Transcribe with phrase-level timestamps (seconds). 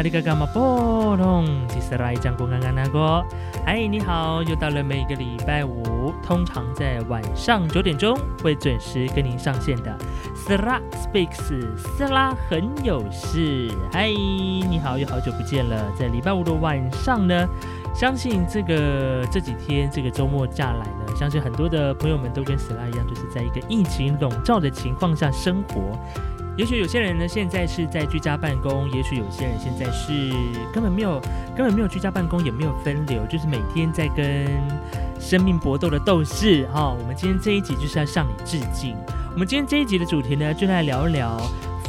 [0.00, 1.46] 萨利嘎嘎马波隆，
[1.78, 3.22] 斯拉伊张公安安那个，
[3.66, 9.94] 嗨，你好，又到了每个礼拜五，通常在晚上九点钟会准时跟您上线的
[10.34, 17.46] 斯拉 speaks，斯拉很有事，嗨，你好，又好久不见了，在礼拜五的晚上呢，
[17.94, 25.94] 相信这个这几天这个周末假来呢，相信很多的朋友们都跟斯拉一样，就是在一个疫情笼罩的情况下生活。
[26.56, 30.30] 也许有些人呢，现在是在居家办公；也许有些人现在是
[30.72, 31.18] 根本没有、
[31.56, 34.46] 根本没有居家办公，也没有分流，就是每天在跟
[35.18, 36.66] 生命搏斗的斗士。
[36.66, 38.94] 哈，我们今天这一集就是要向你致敬。
[39.32, 41.40] 我们今天这一集的主题呢，就来聊一聊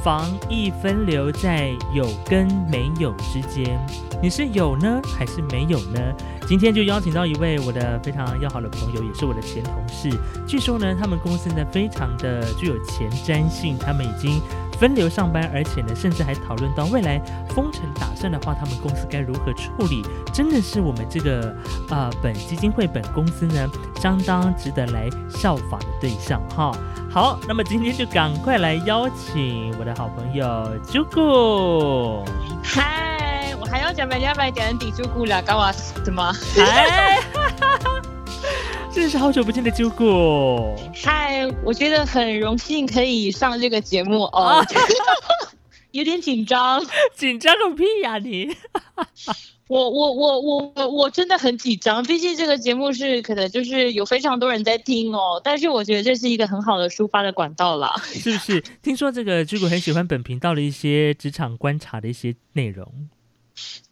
[0.02, 3.78] 防疫分流在有跟没有之间，
[4.22, 6.00] 你是有呢，还是没有呢？
[6.48, 10.12] 今天就邀请到一位我的非常要好的朋友，也是我的前同事。
[10.46, 14.40] 据说呢，他们公司呢非常的具有前瞻性，他们已经
[14.80, 20.04] 分流上班，而且呢，甚至还讨论到未来封城打算的话，他们公司该如何处理。
[20.32, 21.56] 真的是我们这个
[21.90, 26.72] 啊本基金会本公司呢，相当值得来效仿的对象哈。
[27.10, 30.46] 好，那么今天就赶快来邀请我的好朋友
[30.86, 32.24] Jugo。
[32.64, 35.72] 嗨，我还要讲人家买点底猪骨了，搞我
[36.04, 36.34] 什么？
[36.58, 37.20] 哎，
[38.92, 40.76] 真的是好久不见的 Jugo。
[40.96, 44.66] 嗨，我觉得很荣幸可以上这个节目哦，
[45.92, 46.84] 有点紧张。
[47.16, 48.50] 紧张个屁呀你！
[49.68, 57.94] 我我我我我我真的很紧张，毕竟这个节目是可能就是有非常多人在听哦，但是我觉得这是一个很好的抒发的管道啦。
[58.06, 58.60] 是不是？
[58.82, 62.92] 听说这个 Jugo 很喜欢本频道的一些职场观察的一些内容。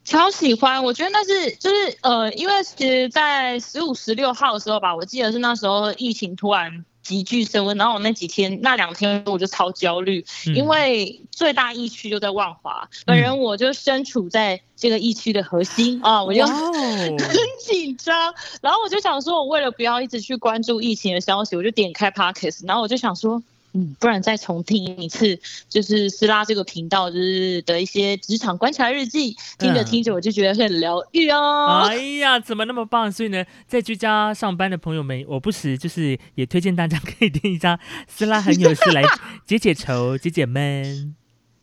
[0.04, 17.16] 超喜欢，我觉得那是就是呃，因为其实，在十五、十六号的时候吧，我记得是那时候疫情突然急剧升温，然后我那几天那两天我就超焦虑，因为最大疫区就在万华，本人我就身处在这个疫区的核心啊，我就 很
[17.64, 23.42] 紧张，然后我就想说，我为了不要一直去关注疫情的消息，我就点开 Parkes，然后我就想说。
[23.72, 25.38] 嗯，不然再重听一次，
[25.68, 31.86] 就是斯拉这个频道就是的一些职场观察日记，听着听着我就觉得很疗愈哦。
[31.88, 33.10] 哎呀，怎么那么棒？
[33.12, 37.78] 所以呢，在居家上班的朋友们，我不时就是也推荐大家可以听一下
[38.08, 39.02] 斯拉很有事来
[39.46, 41.14] 解解愁、解解闷。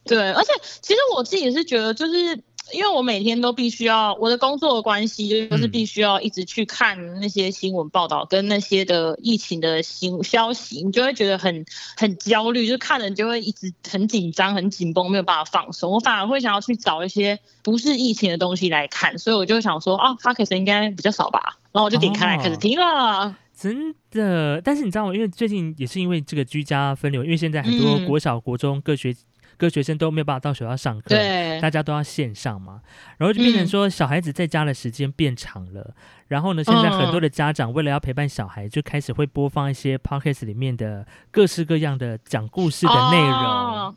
[0.05, 0.51] 对，而且
[0.81, 2.41] 其实我自己也是觉得，就是。
[2.73, 15.91] 因为我每天都必须要我的工作的关系，就是必须要一直去看那些新闻报道跟那些的疫情的新消息，你就会觉得很很焦虑，就看了你就会一直很紧张、很紧绷，没有办法放松。
[15.91, 23.35] 我反而会想要去找一些不是疫情的东西来看，所以我就想说啊 f o c u s 应该比较少吧，然后我就点开来开始听了。
[23.57, 25.13] 真的，但是你知道吗？
[25.13, 29.15] 因为最近也是因为这个居家分流，因为现在很多国小、国中各学。
[29.57, 32.81] 各学生都没有办法到学校上课，对，大家都要线上嘛，
[33.17, 35.93] 然后就变成说小孩子在家的时间变长了。
[36.27, 43.95] 然后呢，现在很多的家长为了要陪伴小孩，就开始会播放一些 podcast 里面的各式各样的讲故事的内容，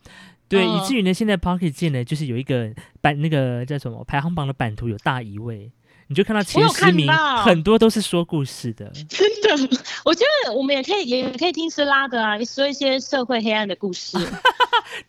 [0.49, 5.70] 对，以至于呢，现在 Pocket 界呢，就是有一个版那个叫什么排行榜的版图有大移位。
[6.10, 7.09] 你就看到前十名，
[7.44, 8.91] 很多都是说故事的。
[9.09, 14.19] 真的，我觉得我们也可以，也可以听斯拉的啊，说一些社会黑暗的 故事，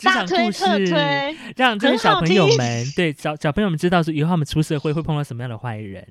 [0.04, 6.08] 大推特推，让这些小朋友们，对小小朋友们知道说以后他们出社会会碰到什么样的坏人。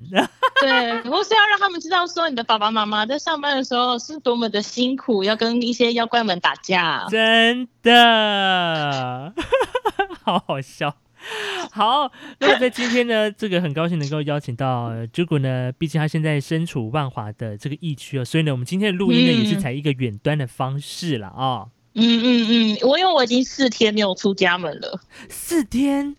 [0.59, 0.69] 对，
[1.09, 7.07] 我是要让他们知道说你的爸爸妈妈在上班的时候是多么的辛苦，要跟一些妖怪们打架。
[7.09, 9.33] 真的，
[10.21, 10.93] 好好笑。
[11.71, 21.67] 好，那么在今天呢，这个很高兴能够邀请到 Jugo 呢，毕竟他现在身处万华的这个疫区哦，所以呢，我们今天的录音呢也是采一个远端的方式了啊。
[21.93, 26.15] 嗯嗯嗯，我因为我已经四天没有出家门了，四天，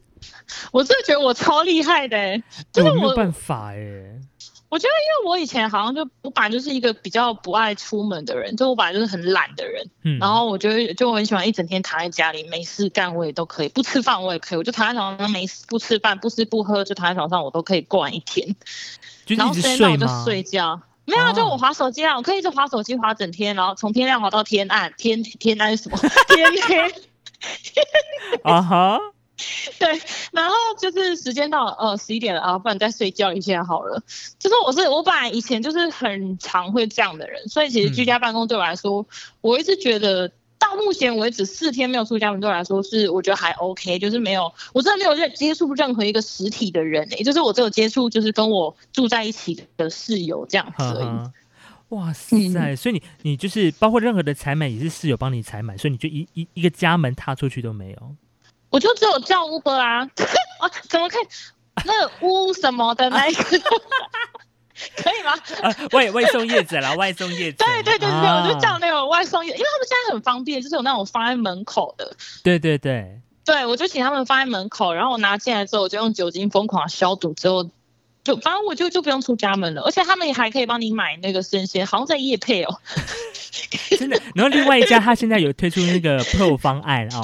[0.71, 2.17] 我真的觉得我超厉害的，
[2.73, 4.21] 真的没有办法哎。
[4.73, 9.87] 我觉得，因为我以前好像就我本来就是一个比较不爱出门的人，就我本来就是很懒的人。
[10.03, 10.19] 嗯。
[10.19, 18.57] 然后我觉得，就我很喜欢一整天躺在家里没事干，我也都可以不吃饭，我也可以，我就躺在床上没事不吃饭不吃不喝就躺在床上，我都可以过完一天。
[19.37, 25.99] 然后睡我就睡觉，没有，就我划手机啊，我可以一直划手机划整天，然后从天亮划到天暗，天天暗什么？
[26.35, 26.95] 天黑。
[28.43, 28.99] 啊哈。
[29.79, 29.89] 对，
[30.31, 34.01] 然后就是时间到了，呃，十一点了啊，不然再睡觉一下好了。
[34.39, 39.05] 就是我是我本来以前就是很常会这样的人，所以其实居家办公对我来说，
[39.41, 51.31] 我一直觉得到目前为止四天没有出家门对我来说是我觉得还 OK，就是没有我真的没有在接触任何一个实体的人，也就是我只有接触就是跟我住在一起的室友这样子而已。
[51.89, 52.77] 哇塞！
[52.77, 58.17] 所以你你就是包括任何的采买也是室友帮你采买，所以你就一一一个家门踏出去都没有。
[58.73, 61.27] 我就只有叫 Uber 啊，啊， 怎么可以
[61.85, 63.43] 那个乌什么的那一个，
[64.97, 65.33] 可以吗？
[65.63, 67.59] 啊，外外送叶子啦， 外送叶子。
[67.59, 72.17] 对对对对，啊我就叫那个外送叶，因为他们现在很方便，就是有那种放在门口的。
[72.43, 77.69] 对对对，对，我就请他们放在门口，然后我拿进来之后，我就用酒精疯狂消毒，之后
[78.25, 82.81] 就反正我就就不用出家门了，而且他们也还可以帮你买那个生鲜，好像在夜配哦。
[83.99, 84.19] 真的。
[84.35, 87.23] 然后另外一家，他现在有推出那个 Pro 方案哦。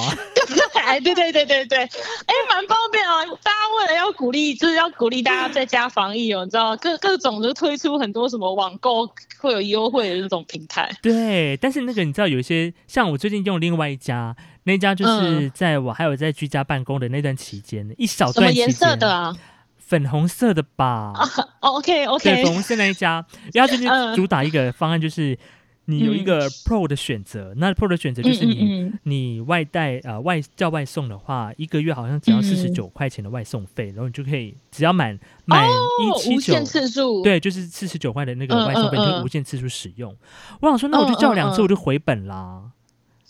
[0.88, 3.24] 哎，对对对对对，哎，蛮方便啊！
[3.42, 9.06] 大家为了要鼓励，就是要鼓励大家在家防疫哦，你知道各各种就推出很多什么网购
[9.38, 10.90] 会有优惠的那种平台。
[11.02, 19.36] 对，但是那个你知道，有一些像我最近用另外一家，那家就是嗯在我还有在居家办公的那段期间，一小什么段期颜色的啊？
[19.78, 21.12] 粉红色的吧？
[21.62, 23.24] 哦，OK OK 粉红色那一家，
[23.54, 25.38] 因为它最近嗯主打一个方案，就是
[25.90, 28.62] 你有一个 Pro 的选择，那 Pro 的选择就是你。
[28.62, 40.14] 嗯嗯你外带呃外叫外送的话，一个月好像只要嗯四十九块钱的外送费，然后你就可以只要满满一哦，七九，次数，，对，就是四十九块的那个嗯外送费，就嗯无限次数使用。
[40.60, 42.70] 我想说，那我就叫两次，我就回本啦。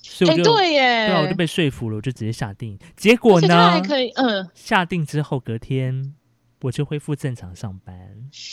[0.03, 2.77] 所以哎，我就对耶，对啊，我就被说服了，我就直接下定。
[2.97, 6.15] 结果呢还，可以，嗯，下定之后隔天
[6.63, 7.95] 我就恢复正常上班。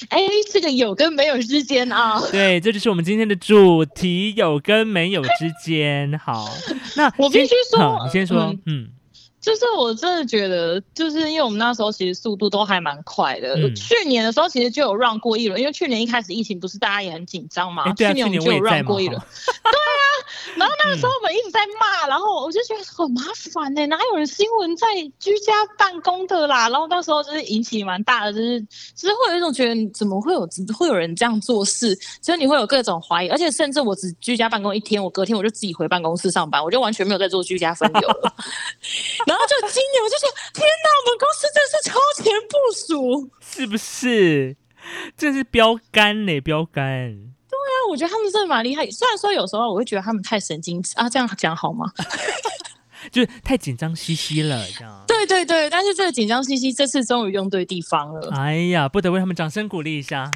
[0.10, 0.20] 哎，
[0.52, 6.18] 这个有跟没有之间啊， 对，这就是我们今天的主题，有跟没有之间。
[6.20, 6.48] 好，
[6.96, 8.90] 那 我必须说好你先说嗯，嗯
[9.42, 13.56] 就是我真的觉得，就是因为我们那时候其实速度都还蛮快的。
[13.56, 19.20] 嗯去年的时候其实就有让过一轮，因为去年一开始疫情不是大家也很紧张嘛，哎对啊去年我们就有让过一轮。
[19.22, 20.05] 对啊，
[20.56, 23.22] 然后那个时候嗯我们一直在骂，然后我就觉得很麻
[23.54, 24.88] 烦呢、哪有人新闻在
[25.20, 26.70] 居家办公的啦？
[26.70, 38.36] 然后那时候就是引起蛮大的，就是就是会有一种觉得怎么会有会有人这样做事，所以你会有各种怀疑，而且甚至我只居家办公一天，我隔天我就自己回办公室上班，我就完全没有在做居家分流了。
[39.26, 43.30] 然后就今年我就说，天哪，我们公司真是超前部署。
[43.42, 44.58] 是不是？
[45.18, 47.35] 这是标杆呢，标杆。
[47.86, 51.86] 那我觉得他们真的蛮厉害，虽然说有时候我会觉得他们太神经质啊，这样讲好吗？
[53.12, 55.02] 就是太紧张兮兮了，这样。
[55.08, 60.32] 对对对，但是这个紧张兮兮这次终于用对地方了，哎呀，不得为他们掌声鼓励一下，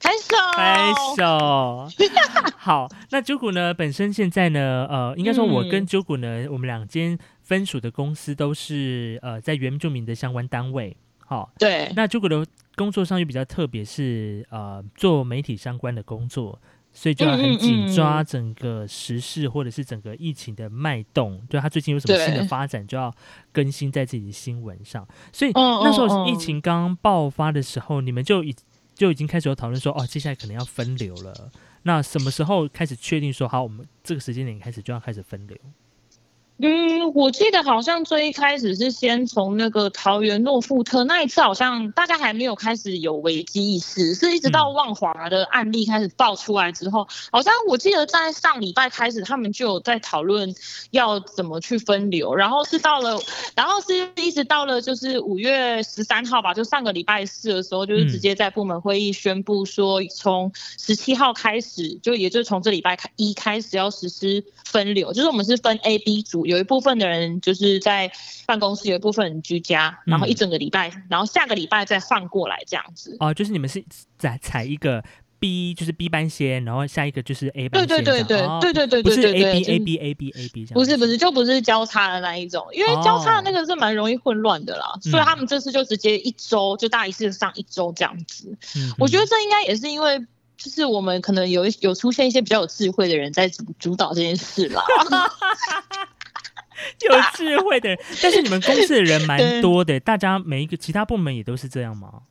[0.00, 1.88] 拍手拍手。
[2.56, 3.74] 好，那九谷呢？
[3.74, 10.96] 本身现在呢，呃，应该说我跟嗯九谷呢，我们两间分属的公司都是呃在原住民的相关单位。
[11.26, 12.44] 好，对，那九谷的
[12.80, 16.58] 工作上又比较特别，是呃做媒体相关的工作，
[16.94, 23.14] 所以就要很紧抓整个时事或者是整个疫情的脉动，就他最近有什么新的发展，就要
[23.52, 25.06] 更新在自己的新闻上。
[25.30, 28.56] 所以嗯那时候疫情刚爆发的时候，你们就已
[28.94, 31.50] 就已经开始有讨论说，哦，接下来可能要分流了。
[31.82, 35.56] 那什么时候开始确定说，好，我们这个时间点开始就要开始分流？
[36.62, 44.74] 嗯，我记得好像最一开始是先从那个桃园诺富特那一次，好像大家还没有开始有危机意识，是一直到嗯。
[44.80, 50.54] 万华的案例开始爆出来之后，好像我记得在上礼拜开始，他们就有在讨论
[50.90, 53.18] 要怎么去分流，然后是到了，
[53.54, 68.10] 然后是一直到了就是五月十三号吧，就上个礼拜四的时候，就是直接在部门会议宣布说，从十七号开始，就也就是从这礼拜开一开始要实施分流，就是我们是分 A、B 组，有一部分的人就是在
[68.46, 73.16] 办公室，有一部分人居家，然后一整个礼拜，然后下个礼拜再换过来这样子。
[73.20, 73.84] 哦、就是你们是
[74.18, 75.02] 采采一个
[75.38, 80.48] B，就是 B 班先，然后下一个就是 A 班对对对对哦对对对不是 A 对 B 就 A 是 B A B A
[80.48, 88.54] B 这样，不是不是，就不是交叉的那一种，因为交叉的那个是蛮容易混乱的啦，所以他们这次就直接一周就大一次上一周这样子。
[88.76, 90.18] 嗯，我觉得这应该也是因为，
[90.58, 94.84] 就是我们可能有一有出现一些比较有智慧的人在主主导这件事啦。
[97.08, 102.22] 有智慧的人，但是你们公司的人 蛮多的，大家每一个其他部门也都是这样吗？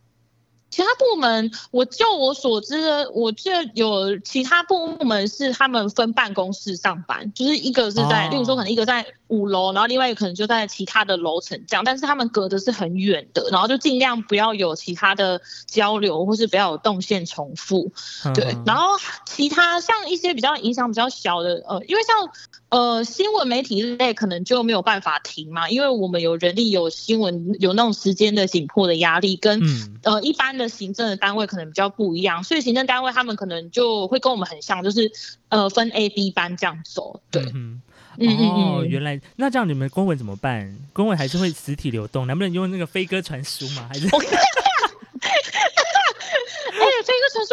[0.72, 17.92] 其他部门，我就我所知的，我记得有其他部门是他们分办公室上班，就是一个是在，哦例如说可能一个在五楼，然后另外一个可能就在其他的楼层这样，但是他们隔的是很远的，然后就尽量不要有其他的交流，或是不要有动线重复。
[18.36, 18.90] 对嗯，然后
[19.26, 22.16] 其他像一些比较影响比较小的，呃，因为像
[22.70, 35.12] 呃新闻媒体类可能就没有办法停嘛，因为我们有人力、有新闻、有那种时间的紧迫的压力，跟、嗯呃一般的行政的单位可能比较不一样，所以行政单位他们可能就会跟我们很像，就是
[35.50, 37.20] 呃分 A、B 班这样走。
[37.32, 37.82] 对，嗯
[38.18, 38.88] 嗯嗯嗯。
[38.88, 40.78] 原来那这样你们公文怎么办？
[40.94, 43.88] 公文还是会实体流动，能不能用那个飞鸽传书吗？
[43.92, 44.08] 还是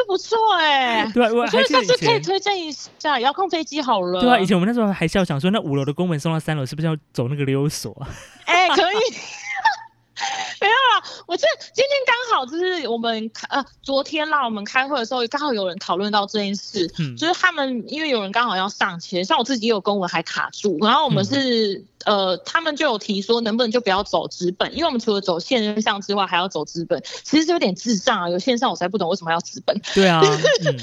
[0.07, 1.11] 不错哎。
[1.13, 4.21] 对，我觉得下次可以推荐一下遥控飞机好了。
[4.21, 7.95] 对啊，以前我们那时候还笑想说，那五楼的公文送到三楼，是不是要走那个溜索？
[8.45, 8.97] 哎，可以。
[11.27, 29.77] 我这今天刚好就是我们呃昨天啦，我们开会的时候刚好有人讨论到这件事，嗯就是他们因为有人刚好要上前，像我自己也有公文还卡住，然后我们是呃他们就有提说能不能就不要走纸本，因为我们除了走线上之外还要走纸本，其实是有点智障啊，有线上我才不懂为什么要纸本。
[29.95, 30.79] 对啊， 对啊，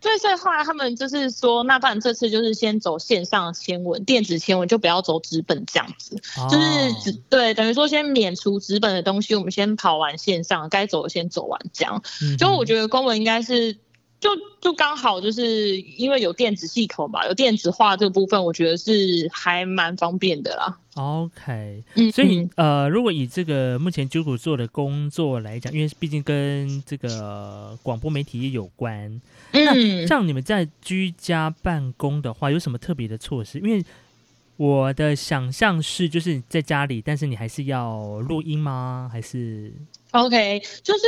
[0.00, 6.16] 对，所以后来他们就是说，那不然这次就是先走线上签文，电子签文就不要走纸本这样子，
[6.50, 8.54] 就是对等于说先免除。
[8.64, 12.02] 纸本的东西，我们先跑完线上，该走的先走完，这样。
[12.38, 13.72] 就我觉得公文应该是，
[14.20, 20.78] 就就刚好就是因为有电子系统吧，有电子化这个部分，我觉得是还蛮方便的啦。
[20.94, 33.58] OK，所以呃，如果以这个目前九股做的工作来讲，因为毕竟跟这个广播媒体也有关，那像你们在居家办公的话，有什么特别的措施？
[33.58, 33.84] 因为
[34.56, 39.10] 我的想象是，就是在家里，但是你还是要录音吗？
[39.12, 39.72] 还是
[40.12, 41.04] ？OK，就是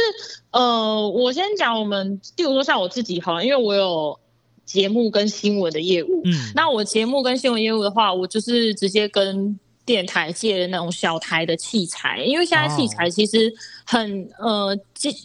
[0.50, 4.18] 呃，我先讲我们，例如说像我自己哈，因为我有
[4.64, 14.76] 节目跟新闻的业务，嗯，那我节目跟新闻业务的话，我就是直接跟电台借的那种小台的器材，因为现在器材其实很呃，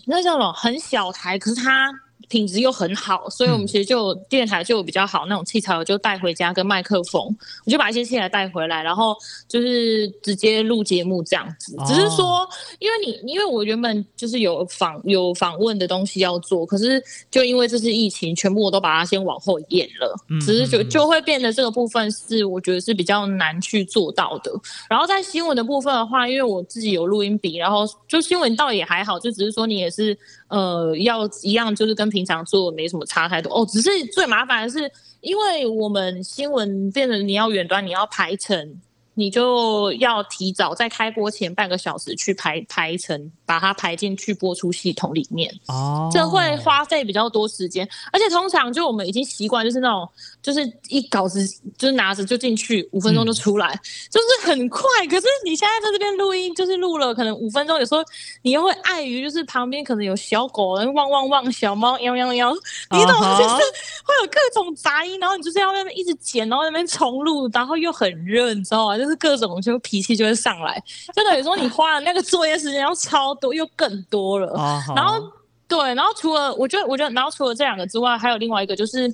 [0.06, 1.90] 那叫什么很小台，可是它。
[2.32, 7.24] 品质又很好，所以我们其实就电台就比较好那种器材，我就带回家跟麦克风，
[7.66, 9.14] 我就把一些器材带回来，然后
[9.50, 11.76] 就是直接录节目这样子。
[11.86, 12.48] 只是说，
[12.80, 20.16] 因为你因为我原本就是有访有访问的东西要做，可是就因为这次疫情，全部我都把它先往后延了。
[20.40, 24.50] 只是就就会变得这个部分是我觉得是比较难去做到的。
[24.90, 30.18] 然后在新闻的部分的话，因为我自己有录音笔，然后就新闻倒也还好，就只是说你也是
[30.52, 32.22] 呃要一样，就是跟平。
[32.22, 34.90] 常做没什么差太多哦，只是最麻烦的是，
[35.22, 38.80] 因为我们新闻变成你要远端，你要排成。
[39.14, 45.54] 你就要提早在开播前半个小时去排排成，把它排进去播出系统里面。
[45.68, 50.08] 哦，这会花费比较多时间，而且通常就我们已经习惯，就是那种
[50.42, 51.46] 就是一稿子
[51.78, 53.80] 就是拿着就进去，五分钟就出来，
[54.10, 54.82] 就是很快。
[55.10, 58.02] 可是你现在在这边录音，就是录了可能五分钟，有时候
[58.42, 62.54] 你又会碍于就是旁边可能有小狗人汪汪汪，小猫喵喵喵，
[62.92, 63.38] 你懂吗？
[63.38, 63.56] 就是
[64.04, 68.98] 会有各种杂音，然后你就是要那边一直剪，然后那边重录，然后又很热，你知道吗？
[68.98, 70.82] 就是各种就脾气就会上来，
[71.16, 74.54] 就等于说你花的那个作业时间要超多，又更多了。
[74.96, 75.22] 然后
[75.68, 79.14] 对，然后除了我觉得，我觉得，然后除了这两个之外，还有另外一个就是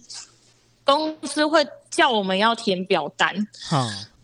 [0.88, 3.36] 公司会叫我们要填表单。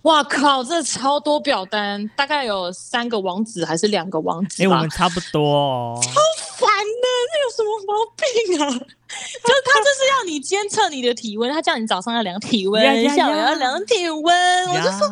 [0.04, 4.64] 哇靠，这超多表单，大概有三个网址还是两个网址？
[4.64, 5.98] 哎，我们差不多。
[6.02, 6.10] 超
[6.58, 8.68] 烦的，这有什么毛病啊？
[9.46, 15.08] 就是他就是要你监测你的体温，他叫你早上要量体温，下午要量体温，我就说。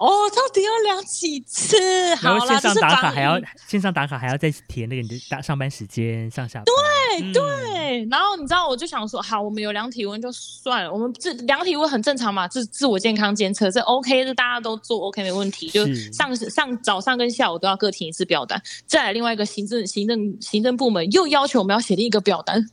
[0.00, 1.76] 哦，到底要量几次？
[2.22, 3.38] 然后线上打卡还要
[3.68, 6.64] 线上打卡还要再填那个你的打上班时间上下班。
[6.64, 15.68] 对对，然后你知道我就想说，好，我们有量体温就算了，我们这量体温很正常嘛，自自我健康监测这 OK，这大家都做 OK 没问题。
[15.68, 18.60] 就上上早上跟下午都要各填一次表单。
[18.86, 22.64] 再来另外一个行政行政行政部门又要求我们要写另一个表单。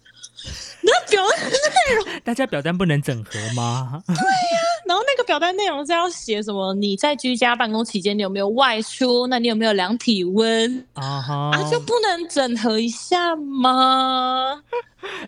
[0.82, 4.02] 那表单内容， 大家表单不能整合吗？
[4.08, 6.74] 对呀，然后那个表单内容是要写什么？
[6.76, 9.28] 你在居家办公期间，你有没有外出？
[9.28, 10.86] 那你有没有量体温？
[10.94, 14.62] 啊哈，啊就不能整合一下吗？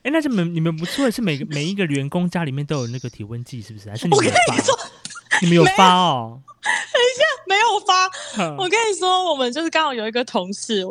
[0.04, 3.90] 哎，那是们你们不错，是每个每一个员工家里面都有那个体温计，是不是？
[3.90, 4.78] 还是我跟你说，
[5.42, 6.40] 你们有发哦？
[6.62, 8.54] 等一下，没有发。
[8.58, 10.86] 我跟你说，我们就是刚好有一个同事，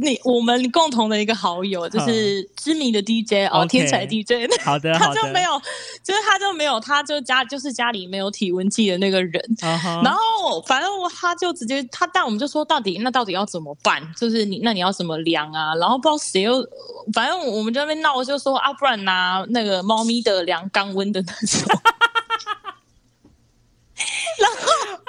[0.00, 4.48] 你我们共同的一个好友，就是知名的 DJ 哦，天才 DJ。
[4.62, 5.60] 好的， 他就没有，
[6.04, 9.42] 就是他就没有，他就家就是家里没有体温计的那个人。
[10.04, 10.88] 然后反正
[11.20, 14.00] 他就直接他，但我们就说到底那到底要怎么办？
[14.16, 15.74] 就是你那你要怎么量啊？
[15.74, 16.64] 然后不知道谁又，
[17.12, 21.68] 反正我们在那边闹，就说啊，不然拿那个猫咪的量肛温的那种。
[24.38, 25.07] 然后，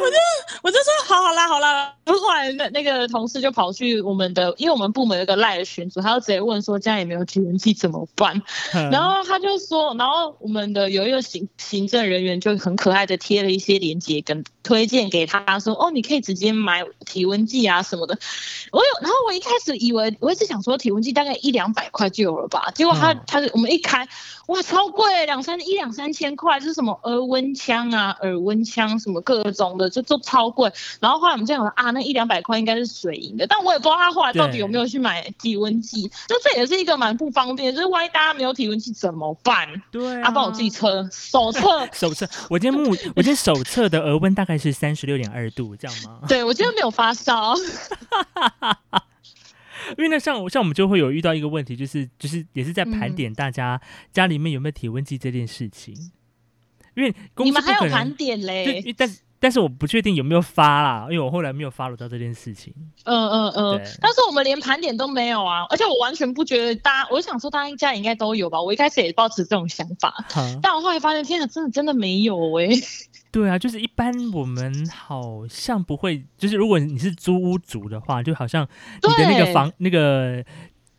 [0.00, 0.16] 我就
[0.62, 1.92] 我就说，好好啦，好啦。
[2.04, 8.40] 后来那那个同事就跑去我们的，因为我们部门有个赖的群组，他就直接问说，家里没有体温计怎么办？
[8.90, 18.18] 然后他就说，然后我们的有一个行行政人员就很可爱的贴了一些链接跟推荐给他，说，哦，你可以直接买体温计啊什么的。
[18.72, 24.08] 我有，然后我一开始以为，我一直想说体温计大概一两百块就有了吧，结果他他我们一开，
[24.46, 30.70] 哇，超贵，两三一两三千块，就是什么额温枪啊、耳温枪什么各种的，就都超贵。
[31.00, 39.68] 然后后来我们这样啊，那一两百块应该是水银的，但我也不知道他后来到底有没有去买体温计，就这也是一个蛮不方便，就是万一大家没有体温计怎么办？
[39.90, 46.20] 对啊，帮我自己测手测，手测， 我今天目 我今天手测的额温大概是三十六点二度，这样吗？
[46.28, 47.54] 对我今天没有发烧，
[49.96, 53.80] 因为那像我像我们就会有遇到一个问题，就是就是也是在盘嗯点大家
[54.12, 55.94] 家里面有没有体温计这件事情，
[56.96, 58.64] 因为公你司不可能们还有盘点，嘞。
[58.80, 62.72] 因，为但但是我不确定有没有发啦，因为我后来没有 follow 到这件事情。
[63.04, 70.24] 嗯嗯嗯，但是我们连盘点都没有啊，而且我完全不觉得大家，我想说大家应该都有吧，我一开始也抱持这种想法，
[70.62, 72.68] 但我后来发现，天哪，真的真的没有哎、
[73.30, 78.66] 对啊，就是一般我们好像不会，就是如果你是租屋族的话，就好像
[79.02, 80.42] 你的那个房那个。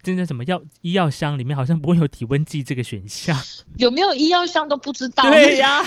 [0.08, 3.38] 真的什么药医药箱里面好像不会有体温计这个选项，
[3.78, 5.24] 有没有医药箱都不知道。
[5.30, 5.84] 对 呀、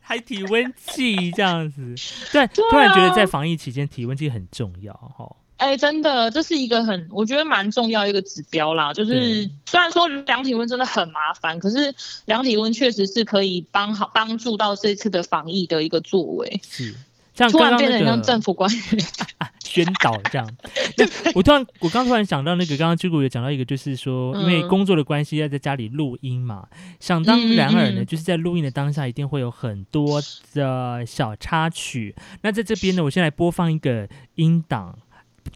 [0.00, 1.94] 还体温计这样子，
[2.32, 5.36] 对，突然觉得在防疫期间体温计很重要哈。
[5.56, 8.92] 哎、真的，这是一个很，我觉得蛮重要一个指标啦。
[8.92, 11.94] 就是虽然说量体温真的很麻烦，可是
[12.26, 16.60] 量体温确实是可以帮好帮助到这次的防疫的一个作为。
[16.68, 16.94] 是，
[17.34, 19.04] 像突然变得很像政府官员。
[19.64, 20.48] 宣导这样。
[20.96, 26.68] 那我突然，我刚突然想到那个，刚刚朱古有讲到一个，就是说，因为嗯工作的关系要在家里录音嘛，
[27.00, 30.22] 想当然尔呢，就是在录音的当下，一定会有很多
[30.52, 32.14] 的小插曲。
[32.42, 34.96] 那在这边呢，我先来播放一个音档。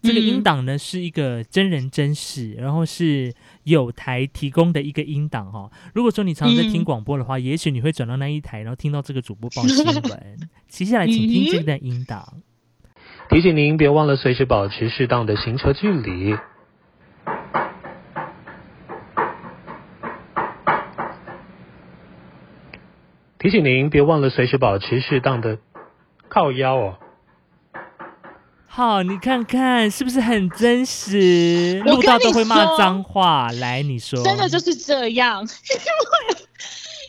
[0.03, 10.49] 这个音嗯档呢是一个真人真事，然后是有台提供的一个音档哈、如果说你常常在听嗯广播的话，也许你会转到那一台，然后听到这个主播报新闻。
[10.69, 12.43] 接下来请听这段音档。
[13.31, 16.37] 提醒您，别忘了随时保持适当的行车距离。
[23.39, 25.59] 提醒您，别忘了随时保持适当的
[26.29, 26.99] 靠腰哦。
[28.79, 31.83] 好，你看看是不是很真实？
[31.85, 33.51] 我录到都会骂脏话。
[33.55, 36.39] 来，你说，真的就是这样， 因为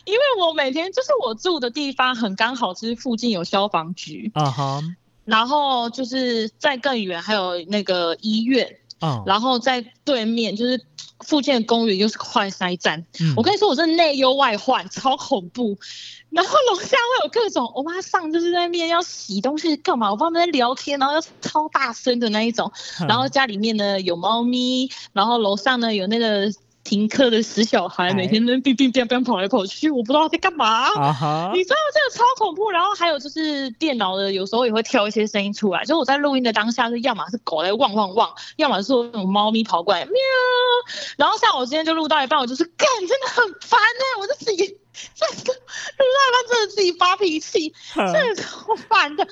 [0.06, 4.82] 因为我每天就是我住的地方很刚好，就是附近有消防局，啊哈，
[5.24, 8.68] 然后就是在更远还有那个医院，
[9.00, 10.76] 嗯，然后在对面就是
[11.20, 13.04] 附近的公园又是快塞站。
[13.20, 15.78] 嗯我跟你说，我真的内忧外患，超恐怖。
[16.30, 20.10] 然后楼下会有各种欧巴上，就是在那边要洗东西干嘛？
[20.10, 22.70] 我爸他们在聊天，然后又超大声的那一种。
[23.00, 26.52] 嗯然后家里面呢有猫咪，然后楼上呢有那个
[26.90, 28.14] 停课的死小孩，哎。
[28.14, 30.88] 每天在乒乒乓乓跑来跑去，我不知道他在干嘛。
[30.98, 40.12] 啊，你知道这个超恐怖，然后还有就是电脑的有时候也会跳一些声音出来，就我在录音的当下是要么是狗在汪汪汪，要么是那种猫咪跑过来喵，
[41.16, 44.76] 然后像我今天就录到一半，我就是干真的很烦哎、我就自己
[45.14, 49.26] 在录到一半真的 自己发脾气，真的超烦的。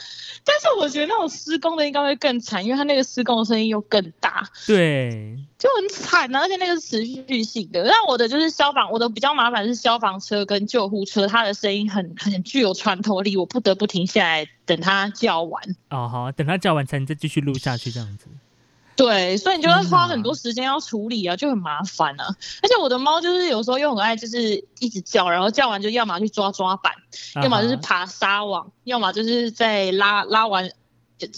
[0.45, 4.49] 但是我觉得那种施工的应该会更惨，因为他那个施工的声音又更大。
[4.67, 7.83] 对，就很惨啊，而且那个是持续性的。
[7.85, 15.63] 那我的就是消防，我的比较麻烦是消防车跟救护车，它的声音很很具有穿透力，我不得不停下来等它叫完。
[15.91, 18.27] 哦好，等它叫完才能再继续录下去，这样子。
[18.99, 22.27] 对，所以你就会花很多时间要处理啊，就很麻烦啊。
[22.63, 26.93] 而且我的猫就是有时候又很爱，就是一直叫，然后叫完就要么去抓抓板，
[27.43, 30.71] 要么就是啊爬沙网，要么就是在拉拉完。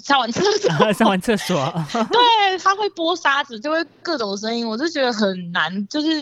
[0.04, 1.56] 上完厕所， 上完厕所，
[2.12, 6.20] 对，它会拨沙子，就会各种声音，我就觉得很难，就是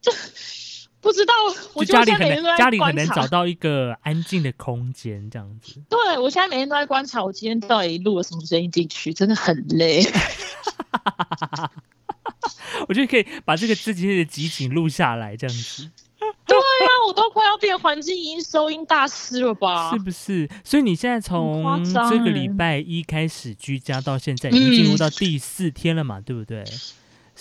[0.00, 0.12] 就
[1.02, 1.34] 不知道，
[1.74, 5.82] 我家里很难，得现在家里很观察难找到一个安静的空间，这样子。
[5.90, 10.04] 对我现在每天都在观察，我今天到底录了什么声音进去，真的很累。
[12.88, 15.90] 我觉得可以把这个自己的集锦录下来，这样子
[16.46, 19.98] 对啊，我都快要变环境音收音大师了吧是？
[19.98, 20.48] 不是？
[20.62, 26.64] 所以你现在从这个欸礼拜一开始居家到现在，已经进入嗯到第四天了嘛，对不对？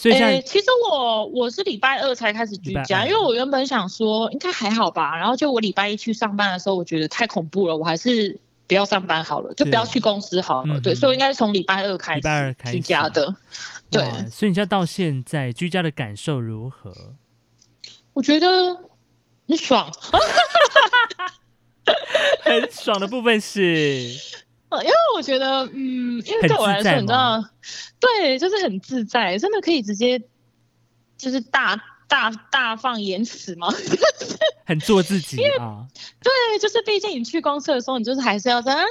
[0.01, 10.79] 所以现在诶其实我我是礼拜二才开始居家，因为我原本想说应该还好吧，然后就我礼拜一去上班的时候，我觉得太恐怖了，我还是不要上班好了，就不要去公司好了。
[10.79, 13.35] 嗯对，所以我应该是从礼拜二开始居家的。
[13.91, 16.91] 对，所以你现在到现在居家的感受如何？
[18.13, 18.47] 我觉得
[19.47, 19.93] 很爽。
[22.41, 24.50] 很爽的部分是，呃
[24.81, 27.43] 因为我觉得，嗯，因为很对我来说，你知道，
[27.99, 30.21] 对，就是很自在，真的可以直接
[31.17, 33.67] 就是大大大放言辞吗？
[34.65, 35.85] 很做自己啊。
[36.23, 38.85] 对，就是毕竟你去公厕的时候，你就是还是要在啊，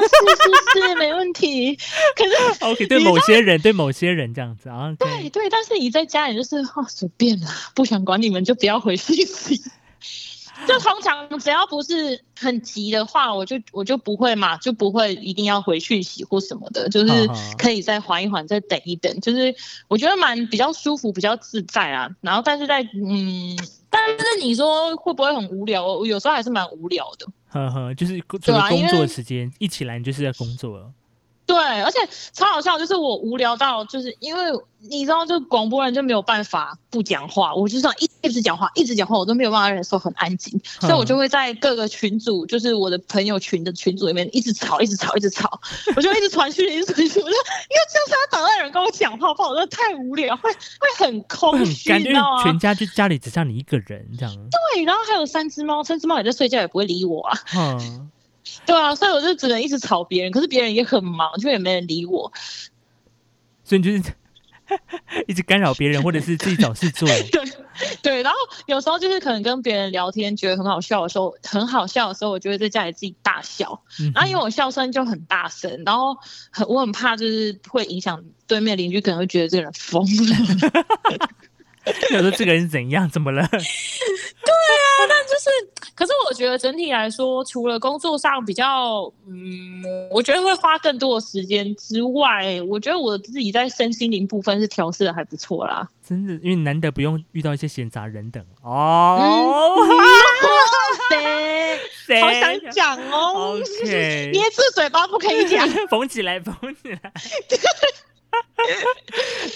[0.00, 1.76] 是是是，没问题。
[2.16, 4.92] 可是 OK，对某些人，对某些人这样子啊。
[4.98, 9.62] 对对，但是你在家里就是哦随便啦，不想管你们就不要回信息。
[10.66, 19.54] 就通常只要不是很急的话，我就我就不会嘛，就不会一定要回去洗或什么的，就是可以再缓一缓，再等一等，就是
[19.88, 22.08] 我觉得蛮比较舒服，比较自在啊。
[22.20, 23.56] 然后但是在嗯，
[23.90, 25.86] 但是你说会不会很无聊？
[25.86, 27.26] 我有时候还是蛮无聊的。
[27.48, 30.90] 呵呵，就是除了工作时间，一起来你就是在工作了。
[31.46, 31.98] 对，而且
[32.32, 34.40] 超好笑，就是我无聊到，就是因为
[34.80, 45.60] 你知道，就广播人就没有办法不讲话，我就这样一一直讲话，一直讲话，我都没有办法忍受很安静，所以我就会在各个群组，就是我的朋友群的群组里面一直吵，一直吵，一直吵，
[45.94, 52.42] 我就一直传讯息，一直传讯息，我说因为就是要找到有人跟我讲话，不然我真的太无聊，会会很空虚，很干，因为你知道吗？
[52.42, 54.34] 全家就家里只剩你一个人这样。
[54.34, 57.38] 对，然后还有三只猫，三只猫也在睡觉，也不会理我啊。
[57.56, 58.10] 嗯，
[58.64, 62.32] 对啊，所以我就只能一直吵别人，可是别人也很忙，就也没人理我。
[63.64, 64.12] 所以你就是
[65.28, 67.08] 一直干扰别人，或者是自己找事做。
[67.30, 67.44] 对
[68.02, 73.82] 对，然后有时候就是可能跟别人聊天，觉得很好笑的时候，很好笑的时候，我就会在家里自己大笑。
[74.00, 76.16] 嗯然后因为我笑声就很大声，然后
[76.50, 81.28] 很我很怕就是会影响对面邻居，可能会觉得这个人疯了。
[82.10, 83.46] 有时候这个人是怎样，怎么了？
[83.46, 83.62] 对啊，
[85.08, 95.88] 但就是，可是我觉得整体来说，除了工作上比较，嗯，我觉得会花更多的时间之外，我觉得我自己在身心灵部分是调试的还不错啦。
[96.06, 99.74] 真的，因为难得不用遇到一些闲杂人等哦。
[101.08, 103.58] 对， 谁好想讲哦。
[103.82, 105.66] 捏住嘴巴不可以讲。
[105.88, 107.12] 缝起来，缝起来。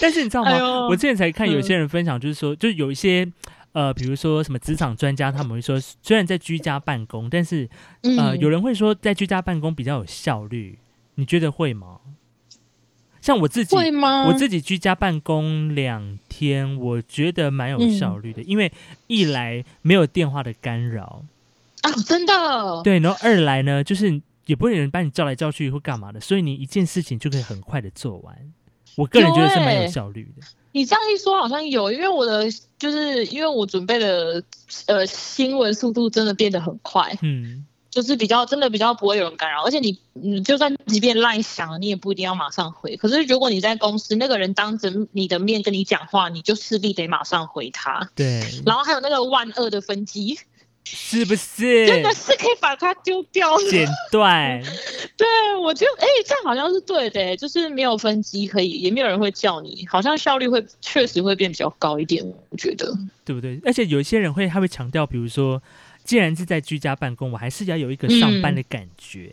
[0.01, 0.51] 但是你知道吗？
[0.51, 3.31] 哎我之前才看有嗯些人分享，就是说，就有一些
[3.73, 7.69] 呃，比如说什么职场专家，他们会说，虽然在居家办公，但是
[8.01, 10.77] 呃，嗯有人会说在居家办公比较有效率，
[11.15, 11.99] 你觉得会吗？
[13.21, 14.25] 像我自己，会吗？
[14.25, 18.71] 我自己居家办公两天，我觉得蛮有嗯效率的，因为
[19.05, 21.23] 一来没有电话的干扰，
[21.81, 22.81] 啊，真的。
[22.83, 28.35] 对，然后二来呢，就是也不会有人把你叫来叫去或干嘛的，所以你一件事情就可以很快的做完。
[28.95, 30.43] 我个人觉得是蛮有效率的。
[30.71, 34.43] 你这样一说，好像有，因为我的就是因为我准备的
[34.87, 42.95] 呃新闻速度真的变得很快，嗯，就是比较真的比较不会有人干扰，而且你你就算即便赖想了，你也不一定要马上回。
[42.95, 48.09] 可是如果你在公司，那个人当着你的面跟你讲话，你就势必得马上回他。
[48.15, 50.39] 对，然后还有那个万恶的分机，
[50.83, 53.57] 是不是真的是可以把它丢掉。
[53.69, 54.61] 剪断？
[55.15, 55.27] 对，
[55.61, 62.93] 我觉得哎、这样好像是对的、就是没有分机可以，也没有人会叫你，好像效率会确实会变比较高一点，我觉得。
[63.23, 63.59] 对不对？
[63.63, 65.61] 而且有一些人会，他会强调，比如说，
[66.03, 69.31] 既然是在居家办公，我还是要有一个上班的感觉。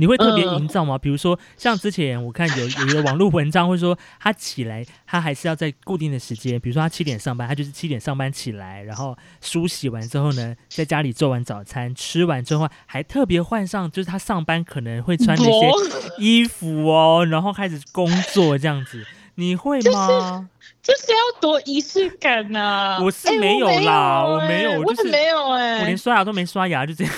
[0.00, 0.96] 你会特别嗯营造吗？
[0.96, 15.70] 比如说，像之前我看有有一个网络文章会说，他起来，他还是要在固定的时间，比如说他七点上班，他就是七点上班起来，然后梳洗完之后呢，在家里做完早餐，吃完之后还特别换上就是他上班可能会穿的一些
[16.18, 19.04] 衣服哦，然后开始工作这样子。
[19.36, 20.48] 你会吗？
[20.82, 27.12] 就是要多仪式感呐、我是哎没有啦我没有哎我就是没有哎、我连刷牙都没刷牙，就这样。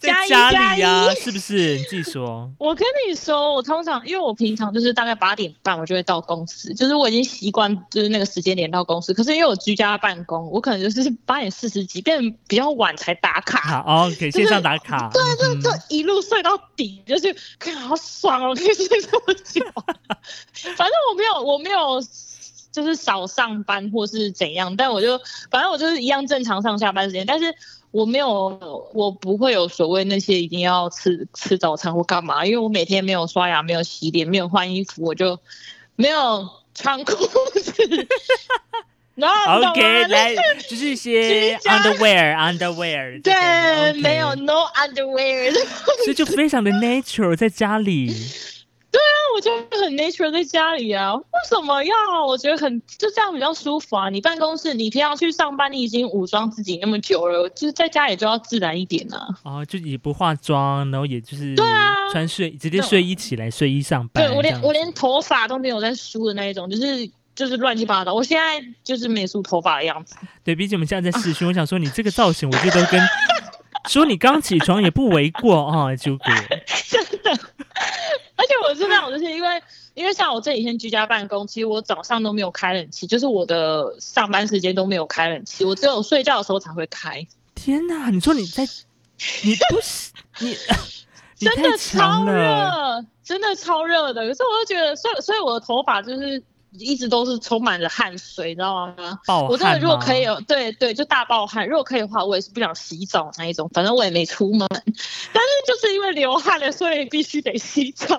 [0.00, 1.76] 家里呀、一是不是？
[1.76, 2.50] 你自己说。
[2.58, 9.12] 我跟你说，我通常因为我平常就是大概八点半我就会到公司，就是我已经习惯就是那个时间点到公司。
[9.12, 13.82] 可是因为我居家办公，我可能就是八点四十几，变得比较晚才打卡。
[13.82, 15.10] 好，OK，线上打卡。
[15.12, 19.64] 对对就一路睡到底，就是看好爽哦，可以睡这么久。
[20.76, 22.00] 反正我没有，我没有，
[22.72, 25.18] 就是少上班或是怎样，但我就
[25.50, 27.54] 反正我就是一样正常上下班时间，但是
[27.90, 35.38] 我没有，我不会有所谓那些一定要吃吃早餐或干嘛，因为我每天没有刷牙，没有洗脸，没有换衣服，我就
[35.96, 37.14] 没有穿裤
[37.60, 37.72] 子。
[39.16, 40.34] 然后 OK，来，
[40.66, 43.20] 就是一些 underwear underwear。
[43.20, 45.52] 对没有 no underwear。
[46.04, 48.14] 所以就非常的 natural 在家里。
[49.32, 49.50] 我就
[49.80, 51.94] 很 natural 在家里啊，为什么要？
[52.26, 54.10] 我觉得很就这样比较舒服啊。
[54.10, 59.28] 你办公室，你平常去上班，你已经武装自己那么久了，就是在家里就要自然一点啊。
[59.44, 64.26] 哦，就也不化妆，然后也就是对啊穿睡直接睡衣起来，睡衣上班。
[64.26, 68.12] 对我连我连头发都没有在梳的那一种，就是就是乱七八糟。
[68.12, 70.16] 我现在就是没梳头发的样子。
[70.42, 73.00] 对，毕竟我们现在在试训， 我想说你这个造型，我觉得跟
[73.88, 76.24] 说你刚起床也不为过啊，纠葛。
[78.40, 87.26] 而且我是那种，就是因为因为像我这几天居家办公，其实我早上都没有开冷气，就是我的上班时间都没有开冷气，我只有睡觉的时候才会开。
[87.54, 88.64] 天哪，你说你在，
[89.44, 90.56] 你不是你，
[91.40, 92.24] 你 真的超。
[92.24, 94.26] 热，真的超热的。
[94.26, 96.42] 可是我就觉得，所以所以我的头发就是
[96.72, 99.18] 一直都是充满着汗水，你知道吗？
[99.26, 101.68] 暴我真的如果可以有，对对，就大暴汗。
[101.68, 104.68] 如果可以的话，我也是不想洗澡那一种，反正我也没出门。
[104.70, 108.16] 但是就是因为流汗了，所以必须得洗澡。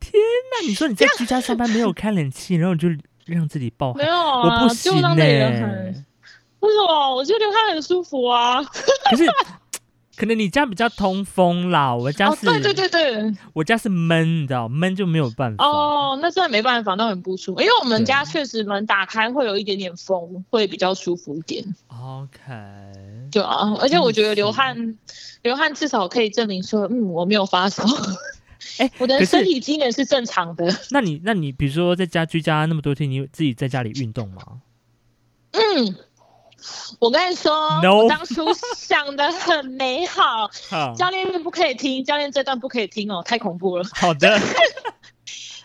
[0.00, 2.88] 天哪你说你在居家上班没有开冷气，然后你就
[3.26, 6.04] 让自己暴没，有啊，我不行呢、就让那流汗。
[6.60, 7.14] 为什么？
[7.14, 8.62] 我觉得流汗很舒服啊。
[8.64, 9.24] 可是
[10.16, 15.64] 可能你家比较通风啦，我家哦，是，对对对对，我家是闷，你知道，闷就没有办法。
[15.64, 17.60] 哦，那真的没办法，那很不舒服。
[17.60, 21.64] 因为我们家确实门打开会有一点点风，会比较舒服一点。
[21.88, 22.52] OK，
[23.30, 24.96] 对啊，而且我觉得流汗，
[25.42, 27.84] 流汗至少可以证明说，嗯，我没有发烧，
[28.78, 30.68] 哎、 我的身体机能是正常的。
[30.90, 34.42] 那你那你比如说在家居家那么多天，你自己在家里运动吗？
[35.52, 35.94] 嗯，
[36.98, 38.46] 我跟你说 No 我当初
[38.76, 40.94] 想的很美好，好。
[40.94, 43.84] 教练不可以听，教练这段不可以听哦，太恐怖了。
[43.92, 44.38] 好的，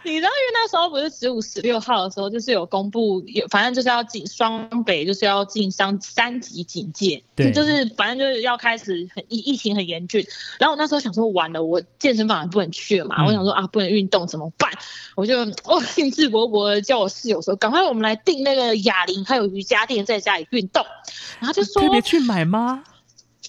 [0.03, 10.25] 你知道，因为那时候不是十五、十六号的时候，就是有公布，有反正就是要进双北，就是要进三三级警戒，对就是反正就是要开始很疫疫情很严峻。
[10.57, 14.71] 然后我那时候想说，完了，我健身房也不能去了嘛，嗯我想说啊，不能运动怎么办？
[15.15, 20.85] 我就哦兴致勃勃的叫我室友说，赶快我们来订那个哑铃还有瑜伽垫，在家里运动。
[21.39, 22.83] 然后就说特别去买吗？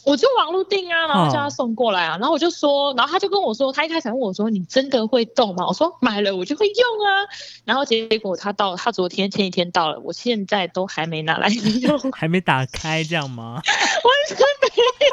[0.04, 5.66] 我就网络订啊，然后叫他哦送过来啊，然后我就说，然后他就跟我说，他一开始还问我说，你真的会动吗？
[5.66, 7.26] 我说买了我就会用啊，
[7.64, 13.54] 然后结果他到他昨天前一天到了，我现在都还没拿来用，完 还没打开这样吗？
[13.64, 15.12] 完全没有。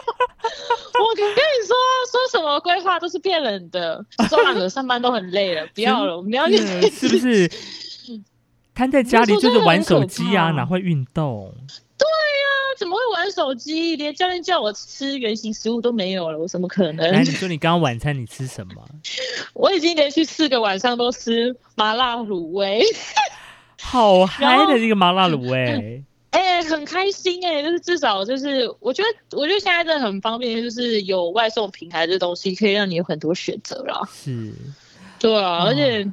[0.99, 1.75] 我跟你说，
[2.11, 6.57] 说什么规划都是骗人的，算了，上班都很累了， 不要了，我们要去
[6.89, 7.49] 是不是？
[8.73, 11.53] 瘫在家里就是玩手机啊，哪会运动？
[12.77, 13.95] 怎么会玩手机？
[13.95, 17.19] 连教练叫我吃原形食物都没有了，我怎么可能来，？
[17.23, 18.85] 你说你刚刚晚餐你吃什么？
[19.53, 22.83] 我已经连续四个晚上都吃麻辣卤味。
[23.81, 34.01] 好嗨的一个麻辣卤味， 哎、很开心哎、就是至少就是，我觉得我觉得现在真的很方便，就是有外送平台这东西，可以让你有很多选择啦。
[34.13, 34.53] 是
[35.19, 36.07] 对啊，哦而且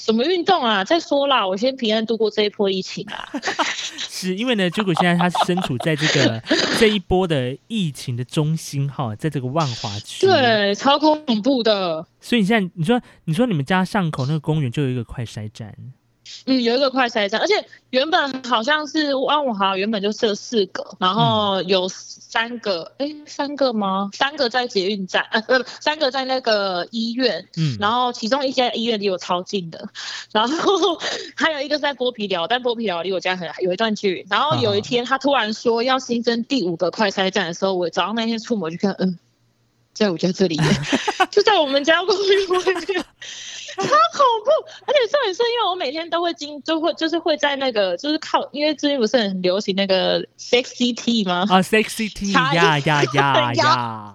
[0.00, 0.82] 什么运动啊？
[0.82, 3.28] 再说啦，我先平安度过这一波疫情啊。
[4.08, 6.42] 是因为呢，结果现在他身处在这个
[6.80, 12.06] 这一波的疫情的中心哈，在这个万华区，，对，超恐怖的。
[12.20, 15.74] 所以你现在你说你说你们家巷口那个公园就有一个快筛站，
[16.46, 17.54] 嗯，有一个快筛站，而且
[17.90, 24.10] 原本好像是万五好像原本就设四个，然后有三个，哎、三个吗？
[24.12, 29.88] 三个在捷运站，呃，不，三个在那个医院，嗯，然后其中一家医院离我超近的，
[30.32, 30.98] 然后
[31.36, 34.26] 还有一个是在剥皮寮，但剥皮寮离我家很有一段距离。
[34.30, 39.18] 然后有一天他突然说要新增第五个快筛站的时候，我早上那天出门就看，嗯，
[39.92, 40.56] 在我家这里，
[41.30, 43.04] 就在我们家公寓外面。
[43.76, 43.90] 超恐
[44.44, 44.50] 怖！
[44.84, 51.46] 而且重点是因为我每天都会经，就会就是会在那个，就是靠，因为最近不是很流行那个 sexy T 吗？
[51.48, 54.14] 啊，sexy T 茶呀呀 呀呀呀，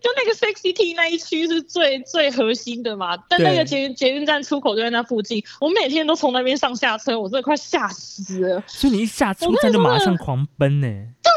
[0.00, 8.62] 就那个 sexy T 那一区是最最核心的嘛，但那个捷运捷运站出口就在那附近，我每天都从那边上下车，我真的快吓死了。
[8.68, 11.32] 所以你一下出站就马上狂奔呢，对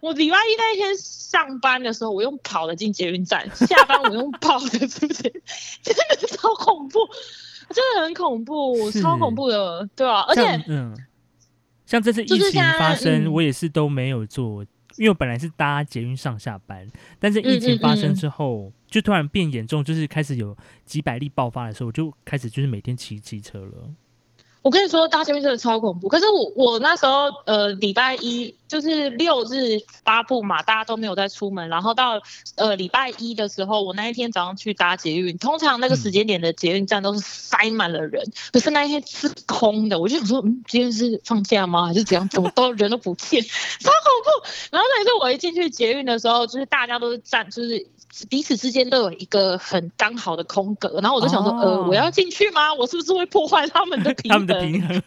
[0.00, 5.22] 我礼拜一那一天上班的时候，我用跑的进捷运站，下班我用跑的出去，
[5.82, 6.98] 真的超恐怖，
[7.70, 10.96] 真的很恐怖，超恐怖的，对啊，而且嗯，
[11.86, 13.32] 像这次疫情发生，嗯。
[13.32, 14.62] 我也是都没有做，
[14.96, 16.86] 因为我本来是搭捷运上下班，
[17.18, 18.12] 但是疫情发生嗯。
[18.12, 23.90] 嗯嗯之后，就突然变严重，就是开始有几百例爆发的时候，我就开始就是每天骑骑车了。
[24.64, 26.08] 我跟你说，搭捷运真的超恐怖。
[26.08, 31.68] 可是我我那时候呃礼拜一就是六日发布嘛，大家都没有再出门。
[31.68, 32.22] 然后到
[32.56, 38.24] 呃礼拜一的时候，我那一天早上去搭捷运，通常那个时间点的捷运站都是塞满了人，
[38.54, 40.00] 可是那一天是空的。
[40.00, 41.88] 我就想说，嗯，今天是放假吗？
[41.88, 42.26] 还是怎样？
[42.30, 44.48] 怎么都人都不见， 超恐怖。
[44.70, 47.86] 然后那一次我一进去捷运的时候，就是大家都是站，就是。
[48.28, 52.72] 彼此之间都有一个很刚好的空格，然后我就想说，哦呃，我要进去吗？
[52.74, 54.62] 我是不是会破坏他们的平衡他衡？
[54.70, 55.02] 们的平衡，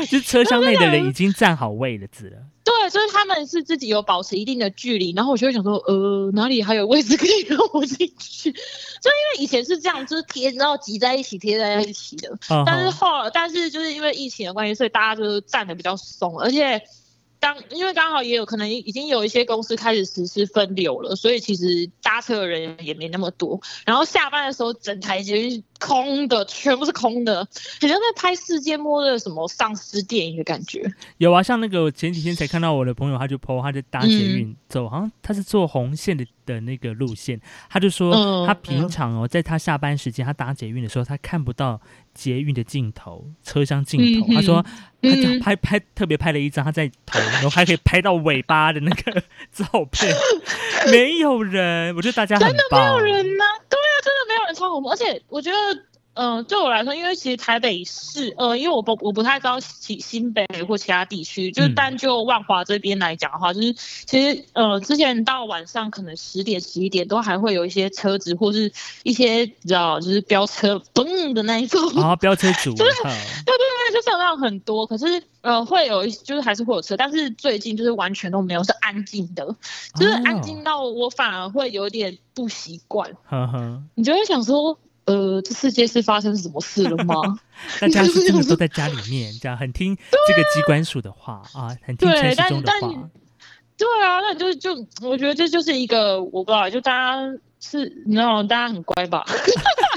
[0.10, 2.38] 就车厢内的人已经站好位了，子了。
[2.64, 8.50] 对，就是他们是自己有保持一定的距离，然后我就会想说，呃，哪里还有位置可以让我进去？
[9.02, 12.30] 就因为以前是这样，就是贴，然后挤在一起，贴在一起的。
[12.48, 12.92] 嗯但是哼
[13.24, 16.80] 后，但是就是因为疫情的关系，所以大家就是站的比较松，而且
[17.44, 23.60] 当因为刚好也有可能已经有一些公司开始实施分流了，所以其实搭车的人也没那么多。
[23.84, 27.44] 然后下班的时候，整台捷运空的，全部是空的，
[27.80, 30.82] 好像在拍世界末日什么丧尸电影的感觉。
[31.18, 41.80] 有啊，像那个前几天才看到我的朋友，他就 PO，他就搭捷运走，好像他是坐红线的的那个路线，他就说嗯他平常哦，在他下班时间，他搭捷运的时候，他看不到
[42.14, 44.26] 捷运的镜头，车厢镜头。
[44.28, 44.64] 嗯他说
[45.02, 45.10] 他
[45.42, 50.14] 拍拍特别拍了一张他在头，然后还可以拍到尾巴的那个 照片，
[50.90, 55.56] 没有人，我觉得大家很棒，没有人呐、对啊，真的没有人超恐怖，而且我觉得。
[56.14, 61.74] 嗯、对我来说，因为其实台北市，呃，因为我不我不太知道其新北或其他地区，就是嗯。
[61.74, 68.72] 单就万华这边来讲的话，就是其实呃，之前到晚上可能十点十一点都还会有一些车子或是
[69.02, 72.76] 一些你知道，就是飙车嘣的那一种，然后飙车族， 嗯。
[72.76, 72.94] 对对
[73.44, 79.44] 对，就是有那种很多，可是呃会有一就是还是会有车，但是最近就是完全都没有，是安静的，
[79.98, 87.38] 就是安静到我反而会有点不习惯，呵呵，你就会想说，呃，这世界是发生什么事了吗？
[87.80, 93.10] 大家是真的都在家里面，这样很听这个机关署的话啊，很听对陈时但但中的话。
[93.76, 97.16] 对啊，那你就就我觉得这就是一个我不知道，就大家
[97.60, 99.24] 是你知道大家很乖吧？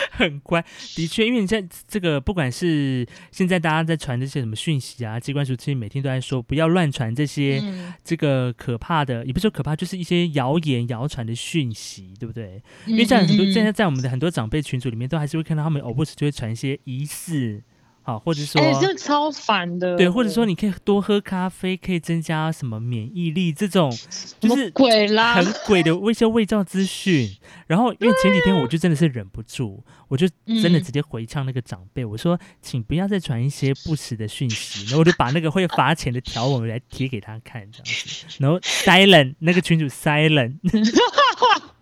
[0.12, 12.62] 很乖，的确，因为你在这个不管是现在大家在传这些什么讯息啊，机关署其实每天都在说不要乱传这些、嗯，这个可怕的，也不是说可怕，就是一些谣言、谣传的讯息，对不对？
[12.86, 17.62] 因因为在很多嗯现在在我们的很多长辈群组里面，都还是会看到他们偶不时就会传一些疑似，
[18.08, 18.58] 好，或者说。
[18.58, 19.94] 哎、这超烦的。
[19.98, 23.94] 对，或者说你可以多喝咖啡，可以增加什么免疫力，这种
[24.40, 25.34] 就是鬼啦？
[25.34, 27.36] 很鬼的一些伪造资讯。
[27.66, 38.24] 然后，因为前几天我就真的是忍不住，我就真的嗯直接回呛那个长辈，我说：“请不要再传一些不实的讯息。”然后我就把那个会罚钱的条文来贴给他看，这样子。
[38.38, 40.56] 然后 silent 那个群主 silent，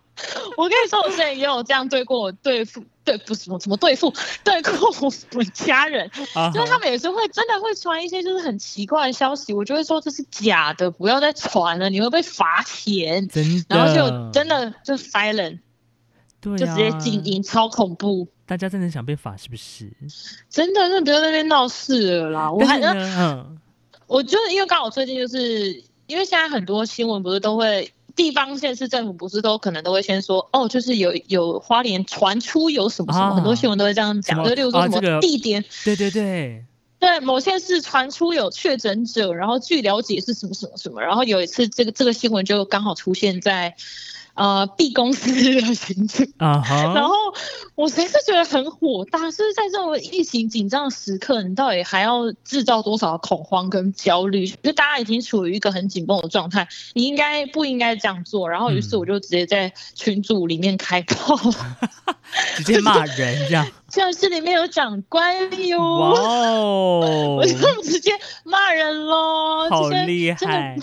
[0.57, 4.73] 我跟你说，我之前也有这样对过我对付，对不是什么什么对付，对过
[5.35, 13.29] 我家人，啊就是他们也是会真的会传一些就是很奇怪的消息，我就会说这是假的，不要再传了，你会被罚钱。
[13.29, 15.59] 真的，然后就真的就 silent，
[16.41, 18.27] 对、啊，就直接静音，超恐怖。
[18.47, 19.93] 大家真的想被罚是不是？
[20.49, 22.51] 真的，那不要在那边闹事了啦！
[22.51, 23.59] 我还但是呢，嗯，
[24.07, 36.65] 我就是因为刚好最近就是因为现在很多新闻不是都会地方县市政府不是都可能都会先说哦，就是有有花莲传出有什么什么，啊很多新闻都会这样讲，就例如说什么地点，对对对，
[36.99, 43.77] 对某县市传出有确诊者，然后据了解是什么什么什么，然后有一次这个这个新闻就刚好出现在
[44.37, 46.23] 呃 B 公司的群组。
[46.39, 47.15] 啊哈，然后
[47.75, 54.47] 我实在是觉得很火大，就是在这种疫情紧张的时刻，你到底还要制造多少恐慌跟焦虑？
[54.47, 58.49] 就大家已经处于一个很紧绷的状态，你应该不应该这样做？
[58.49, 61.37] 然后于是嗯我就直接在群组里面开炮，
[62.57, 65.81] 直接骂人这样，教 室里面有长官哇哟。
[65.83, 68.13] 哦我，就直接
[68.45, 70.77] 骂人喽，好厉害，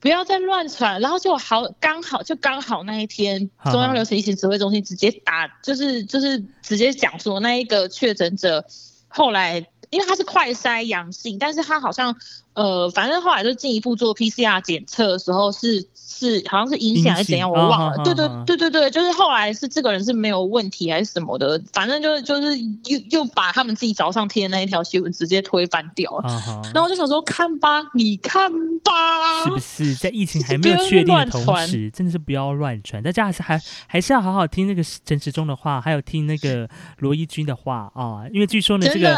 [0.00, 1.00] 不要再乱传。
[1.00, 8.64] 然后就好，刚好就刚好那一天， 中央流行疫情指挥中心直接打，就是就是直接讲说那一个确诊者
[9.08, 9.66] 后来。
[9.90, 12.14] 因为他是快筛阳性，但是他好像
[12.54, 17.96] 呃，反正后来就进一步做 PCR 检测的时候是是好像是阴性还是怎样，我忘了。
[17.96, 26.62] 啊对对对对对，就是后来是这个人是没有问题还是什么的，反正就是就是又又把他们自己早上贴的那一条新闻直接推翻掉了。
[26.74, 28.50] 然后我就想说，看吧，你看
[28.82, 39.16] 吧，是不是在疫情还没有确定的同时， 真的是不要乱传，大家还是还还是要好好听那个陈时中的话，还有听那个罗伊军的话啊，因为据说呢，这个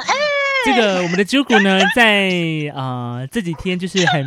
[0.65, 2.29] 这个我们的啾谷呢，在
[2.75, 4.27] 啊、呃这几天就是很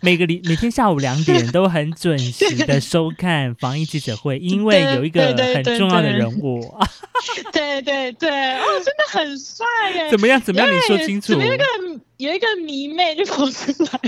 [0.00, 6.88] 每个礼每天下午两点都很准时的收看防疫记者会，因为有一个很重要的人物 啊，
[7.52, 10.10] 对对对，哦，真的很帅耶！
[10.10, 10.40] 怎么样？
[10.40, 10.68] 怎么样？
[10.70, 11.64] 你说清楚有一个
[12.16, 14.00] 有一个迷妹就跑出来，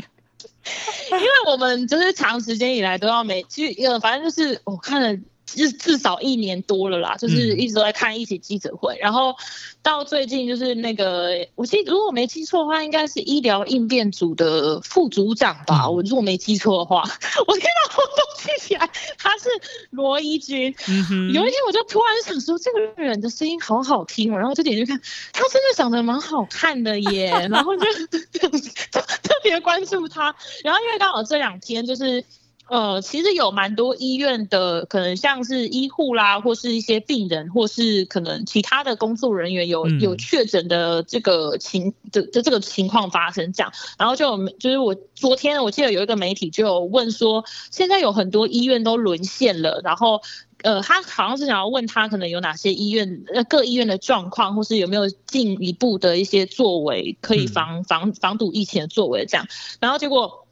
[1.12, 5.18] 因为我们就是长时间以来都要每其实呃，反正就是我看了。
[5.56, 7.58] 至至少一年多了啦，就是嗯。
[7.58, 9.34] 一直都在看一起记者会，然后
[9.82, 15.94] 到最近就是那个，我记如果我没记错的话，应该是医疗应变组的副组长吧，嗯。
[15.94, 17.02] 我如果没记错的话，
[17.46, 19.48] 我看到我都记起来，他是
[19.90, 25.00] 罗一军，嗯，有一天我就突然想说，这个人的声音好好听哦，然后就点进去看，
[25.32, 27.82] 他真的长得蛮好看的耶，然后就
[28.38, 30.34] 特特别关注他。
[30.62, 32.24] 然后因为刚好这两天就是
[32.68, 50.20] 呃，其实有蛮多医院的，可能像是医护啦，或是一些病人，或是可能其他的工作人员有有确诊的这个情的的这个情况发生这样，然后就就是我昨天我记得有一个媒体就有问说，现在有很多医院都沦陷了，然后
[50.62, 59.46] 呃，他好像是想要问他可能有哪些医院呃各医院的状况，或是有没有进一步的一些作为可以防防防堵疫情的作为这样，
[59.80, 60.44] 然后结果。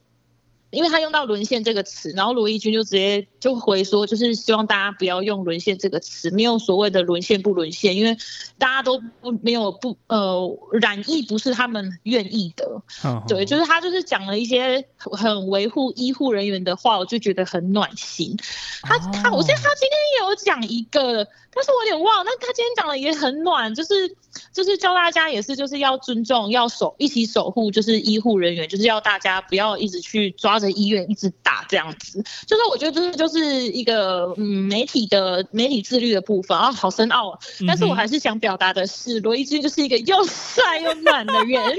[0.77, 8.15] 因为他用到沦陷这个词，然后罗毅军就直接就回说，就是希望大家不要用沦陷这个词，没有所谓的沦陷不沦陷，因为
[8.59, 12.83] 大家都不没有不呃染疫不是他们愿意的，
[13.27, 18.37] 对，就是他就是讲了一些很维护医护人员的话，我就觉得很暖心。
[18.83, 21.27] 他他我记得他今天有讲一个。
[21.59, 24.15] 但是我有点忘，那他今天讲的也很暖，就是
[24.53, 32.23] 就是教大家也是就是要尊重，要守一起守护，就是医护人员，就是要大家不要一直去抓着医院一直打这样子。
[32.47, 37.39] 就是我觉得这就是一个嗯媒体的媒体自律的部分啊，好深奥啊。
[37.67, 41.63] 但是我还是想表达的是，罗伊军就是一个又帅又暖的人。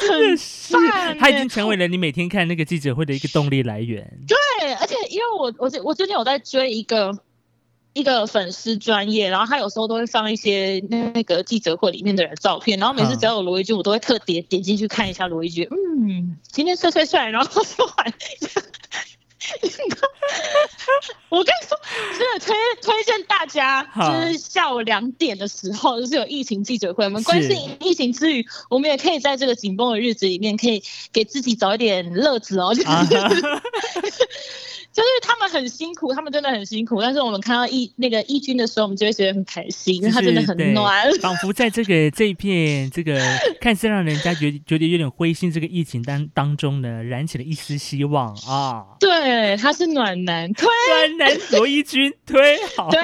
[0.00, 0.74] 真的是，
[1.18, 4.18] 他已经成为了你每天看那个记者会的一个动力来源。
[4.26, 7.12] 对，而且因为我我我最近有在追一个
[7.92, 15.66] 一个粉丝专业，然后他有时候都会放一些那个记者会里面的人照片，然后每次只要有罗一军，我都会特点点进去看一下罗一军。
[15.70, 18.14] 嗯，今天帅帅帅，然后说完。
[21.28, 21.76] 我跟你说，
[22.16, 27.04] 真的推推荐大家，就是下午两点的时候，就是有疫情记者会。
[27.04, 30.82] 我们关心疫情之余，我们也可以在这个紧绷的日子里面，可以
[31.12, 32.72] 给自己找一点乐子哦。
[32.72, 32.88] 就是
[35.22, 37.00] 他们很辛苦，他们真的很辛苦。
[37.00, 43.20] 但是我们看到义那个义军的时候，我们就会觉得很开心，因为他真的很暖，仿佛在这个这一片这个
[43.60, 48.84] 看似让人家觉觉得有点灰心这个疫情当当中呢，燃起了一丝希望啊！
[48.98, 53.00] 对，他是暖男，推暖男罗一军推好，对。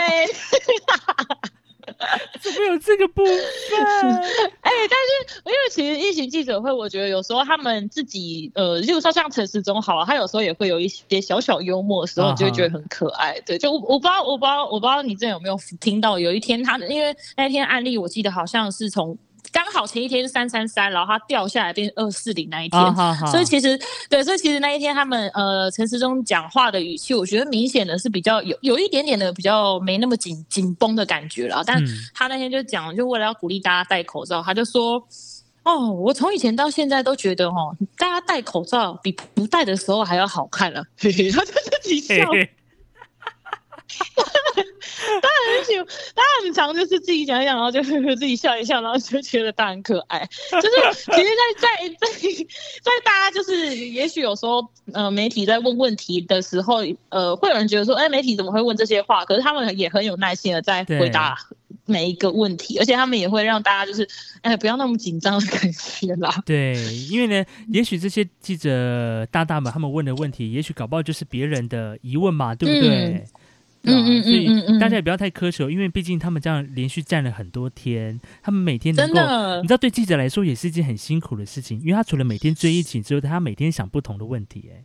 [2.41, 3.35] 怎么有这个部分？
[4.61, 4.99] 哎，但
[5.31, 13.41] 是因为其实疫情记者会，我觉得有时候他们自己，呃，就说像陈时中好了，他有时候也会有一些小小幽默的时候，就会觉得很可爱。
[13.47, 19.17] 对，就我我不知道，我不知道，我不知道你这有没有听到，有一天他的，因为那天案例我记得好像是从。
[19.57, 22.79] 刚好前一天是三三三，然后它掉下来变二四零那一天，
[23.31, 23.81] 所以其实
[24.11, 31.65] 对，所以其实那一天他们呃陈时中讲话的语气，我觉得明显的是比较有有一点点的比较没那么紧紧绷的感觉了。
[31.67, 31.83] 但
[32.13, 35.03] 他那天就讲，就为了要鼓励大家戴口罩，他就说
[35.65, 40.85] ：“哦，我从以前到现在都觉得哦，大家戴口罩比不戴的时候还要好看了。
[41.01, 42.15] ”他就自己笑。
[43.89, 45.75] 他很喜，
[46.15, 50.27] 他很常就是自己讲一讲，然后就是自己笑一笑，然后就觉得他很可爱。
[50.51, 51.29] 就是其实，
[51.59, 52.07] 在在在
[52.83, 56.79] 在大家就是，也许有时候呃媒体在问问题的时候，
[57.11, 59.25] 呃会有人觉得说，哎，媒体怎么会问这些话？
[59.25, 61.37] 可是他们也很有耐心的在回答
[61.85, 64.09] 每一个问题，而且他们也会让大家就是，
[64.43, 66.35] 哎，不要那么紧张的感觉啦。
[66.47, 66.75] 对，
[67.11, 73.05] 因为呢，也许这些记者大大们他们问的问题，也许搞不好就是别人的疑问嘛，对不对？
[73.05, 73.25] 嗯
[73.87, 79.15] 嗯所以大家也不要太苛求，因为毕竟他们这样连续站了很多天，他们每天能够，
[79.63, 84.85] 你知道，对记者来说也是一件很辛苦的事情，因为他除了每天追疫情之外，他每天想不同的问题，哎，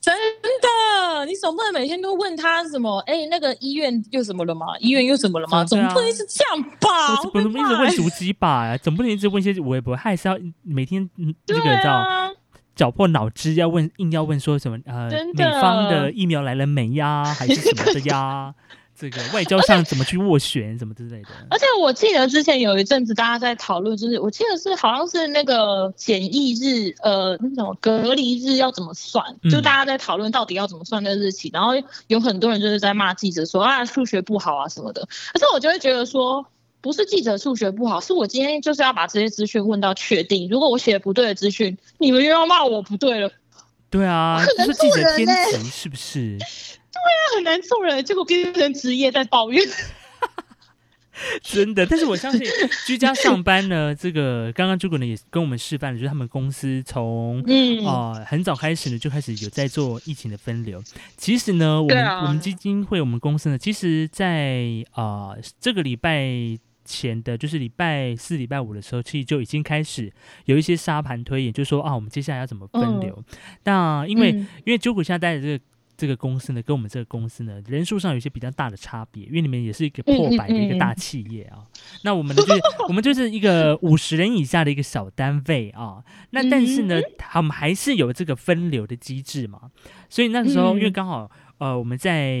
[0.00, 0.14] 真
[0.62, 2.98] 的，你总不能每天都问他什么？
[3.00, 4.66] 哎，那个医院又怎么了吗？
[4.80, 5.64] 医院又怎么了吗？
[5.64, 7.16] 总不能一直这样吧？
[7.32, 8.76] 不能一直问足迹吧？
[8.78, 11.08] 总不能一直问一些微博，还是要每天
[11.46, 12.19] 那个叫。
[12.80, 14.78] 绞破脑汁要问，硬要问说什么？
[14.86, 17.22] 呃，美方的疫苗来了没呀？
[17.28, 18.54] 还是什么的呀？
[18.98, 21.28] 这个外交上怎么去斡旋，什么之类的。
[21.50, 29.22] 而且我记得之前有一阵子大家在讨论，就是我记得是好像是那个检疫日，呃，那种隔离日要怎么算？
[29.50, 31.72] 就大家在讨论到底要怎么算那日期，然后
[32.06, 35.06] 有很多人就是在骂记者说啊数学不好啊什么的。
[35.34, 36.46] 可是我就会觉得说。
[36.80, 40.48] 不是记者数学不好，是我今天就是要把这些资讯问到确定。
[40.48, 43.30] 如果我写不对的资讯，你们又要骂我不对了。
[43.90, 46.38] 对啊，这是记者天职，是不是？
[46.92, 49.62] 对啊，很难做人，结果变成职业在抱怨。
[51.42, 52.40] 真的，但是我相信
[52.86, 57.42] 居家上班呢，这个刚刚朱果呢也跟我们示范了，就是他们公司从
[57.84, 60.82] 啊很早开始呢就开始有在做疫情的分流。
[61.18, 66.58] 其实呢，我们我们基金会我们公司呢，其实在啊这个礼拜。
[66.90, 70.12] 前的就是礼拜四、礼拜五的时候，其实就已经开始
[70.46, 73.22] 有一些沙盘推演，就说啊，我们接下来要怎么分流？
[73.64, 75.64] 那因为因为九股现在这个
[75.96, 81.58] 这个公司呢，跟我们这个公司呢，人数上有一些比较大的差别，因为你们也是一个破百的一个大企业啊。
[82.02, 86.02] 那我们呢，就是我们就是一个 五十人以下的一个小单位啊。
[86.30, 89.70] 那但是呢，他们还是有这个分流的机制嘛。
[90.08, 92.40] 所以那个时候，因为刚好呃，我们在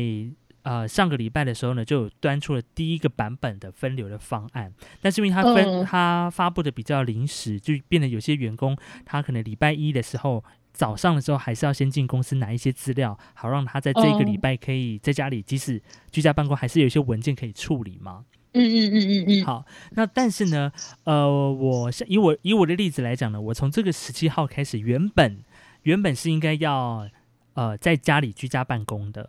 [0.62, 4.72] 呃上个礼拜的时候呢，就端出了第一个版本的分流的方案。
[5.00, 10.44] 但是因为它分它发布的比较临时，就变得有些员工他可能礼拜一的时候。
[10.72, 15.82] 早上的时候还是要先进公司拿一些资料，好让他在这个礼拜可以在家里，即使
[16.12, 18.24] 居家办公，还是有一些文件可以处理嘛。
[18.52, 19.44] 嗯嗯嗯嗯嗯。
[19.44, 25.42] 好，那但是呢，呃，我以我以我的例子来讲呢，我从这个十七号开始，原本
[25.82, 27.06] 原本是应该要
[27.54, 29.28] 呃在家里居家办公的，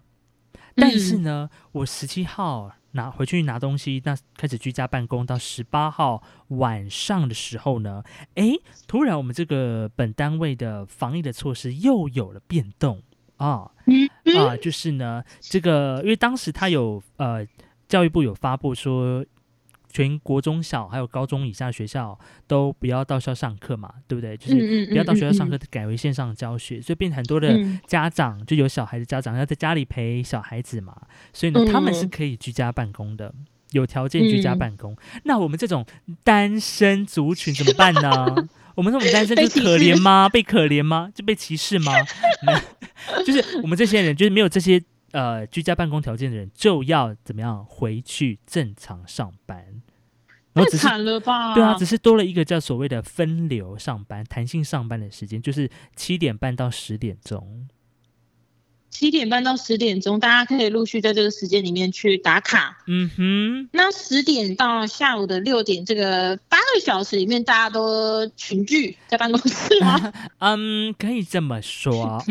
[0.76, 2.72] 但是呢，我十七号。
[2.94, 8.04] 拿回去拿东西，那开始居家办公到十八号晚上的时候呢，
[8.36, 8.52] 哎，
[8.86, 13.02] 突然我们这个本单位的防疫的措施又有了变动
[13.38, 13.72] 啊
[14.38, 17.48] 啊，就是呢，这个因为当时他有呃
[17.88, 19.26] 教育部有发布说。
[19.92, 22.18] 全国中小还有高中以下学校
[22.48, 24.38] 都不要到校上课嘛，对不对？
[24.38, 30.96] 就是不要到学校上课，改为线上教学，所以变很多的家长就有小孩的家长要在家里陪小孩子嘛，
[31.34, 33.34] 所以呢，他们是可以居家办公的，
[33.72, 34.96] 有条件居家办公。
[35.26, 35.86] 那我们这种
[36.24, 38.48] 单身族群怎么办呢？
[38.76, 40.30] 我们这种单身就可怜吗？
[40.30, 41.12] 被可怜吗？
[41.14, 41.92] 就被歧视吗？
[43.26, 44.82] 就是我们这些人，就是没有这些。
[45.12, 49.82] 呃，居家办公条件的人就要怎么样回去正常上班？
[50.54, 51.54] 太惨了吧？
[51.54, 57.68] 对啊，只是多了一个叫所谓的分流上班、弹性上班的时间，就是七点半到十点钟。
[58.92, 62.78] 七点半到十点钟，大家可以陆续在这个时间里面去打卡。
[62.86, 63.70] 嗯哼。
[63.72, 70.14] 那十点到下午的六点，这个八个小时里面，大家都群聚在办公室吗？
[70.40, 72.24] 嗯，可以这么说 啊。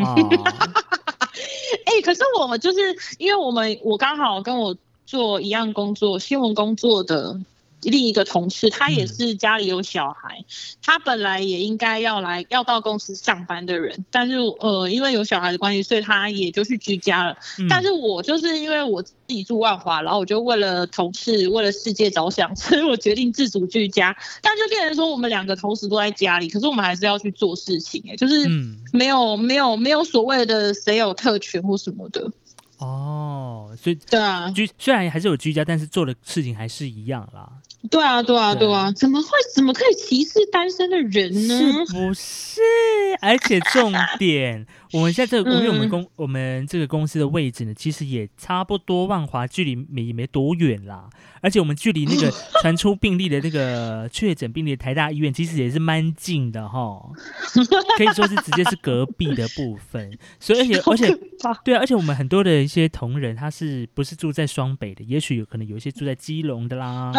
[1.85, 2.79] 哎，可是我们就是
[3.17, 7.37] 因为我们我刚好跟我做一样工作新闻工作的
[7.81, 10.43] 另一个同事，他也是家里有小孩，
[10.83, 17.35] 他本来也应该要来要到公司上班的人，但是呃因为有小孩的关系，所以他也就去居家了。
[17.69, 24.15] 但是我就是因为我自己住万华，然后我就为了同事为了世界着想，所以我决定自主居家。
[24.41, 28.47] 但就变成说我们两个同时都在家里，可是我们还是要去做事情，哎，就是
[28.93, 32.31] 没有没有没有所谓的谁有特权或什么的。
[32.77, 37.47] 哦，所以对啊，居虽然还是有居家，但是做的事情还是一样啦。
[37.89, 41.57] 对啊，对啊，对啊，怎么会怎么可以歧视单身的人呢？
[41.87, 42.61] 是不是？
[43.21, 51.09] 而且重点，我们现在这个，因为我们公我们这个公司的位置呢，其实也差不多，万华距离没没多远啦。
[51.41, 52.31] 而且我们距离那个
[52.61, 57.01] 传出病例的那个确诊病例的台大医院，其实也是蛮近的哈，
[57.97, 60.15] 可以说是直接是隔壁的部分。
[60.39, 61.19] 所以而且而且
[61.63, 65.03] 对啊，而且我们很多的一些同仁，他是不是住在双北的？
[65.03, 67.11] 也许有可能有一些住在基隆的啦，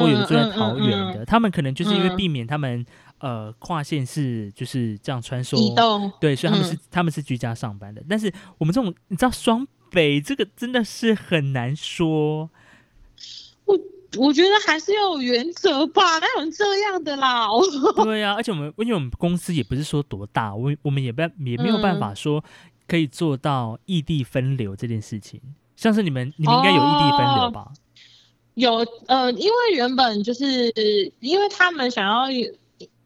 [0.00, 2.84] 或有住在桃园的，他们可能就是因为避免他们
[3.20, 8.02] 呃跨县是就是这样穿梭移动，对，所以他们是他们是居家上班的。
[8.08, 12.50] 但是我们这种你知道双北这个真的是很难说。
[13.64, 13.78] 我
[14.16, 17.46] 我觉得还是要有原则吧，哪有这样的啦？
[18.02, 22.42] 对呀，而且我们因为我们公司也不是说多大，我我们也不也没有办法说
[22.86, 25.40] 可以做到异地分流这件事情。
[25.76, 27.70] 像是你们你们应该有异地分流吧？
[28.54, 30.72] 有呃，因为原本就是
[31.20, 32.24] 因为他们想要，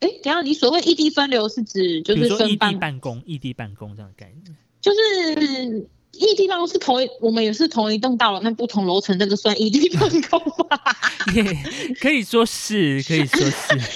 [0.03, 5.89] 哎，等下你所谓异地分流是指就是说异地办公、异地办公这样的概念，就是。
[6.15, 10.39] 异地办公是同一，我们也是同一栋大楼，那不同楼层，那个算异地办公
[10.69, 10.79] 吗？
[11.99, 13.69] 可以说是，可以说是。
[13.71, 13.87] 但是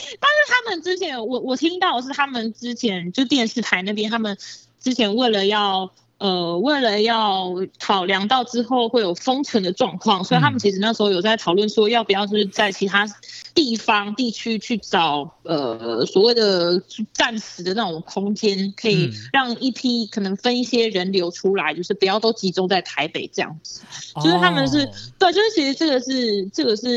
[0.48, 4.34] 他们之前，我我听到是他们之前就电视台那边，他们
[4.80, 5.92] 之前为了要。
[6.18, 13.06] 呃，为了要考量到之后会有封存的状况，所以他们其实那时候有在讨论说，要不要就是在其他
[13.54, 23.82] 地方地区去找呃所谓的暂时的那种空间，可以让一批可能分一些人流出来，就是不要都集中在台北这样子。
[24.22, 24.88] 就是他们是
[25.18, 26.88] 对，就是其实这个是这个是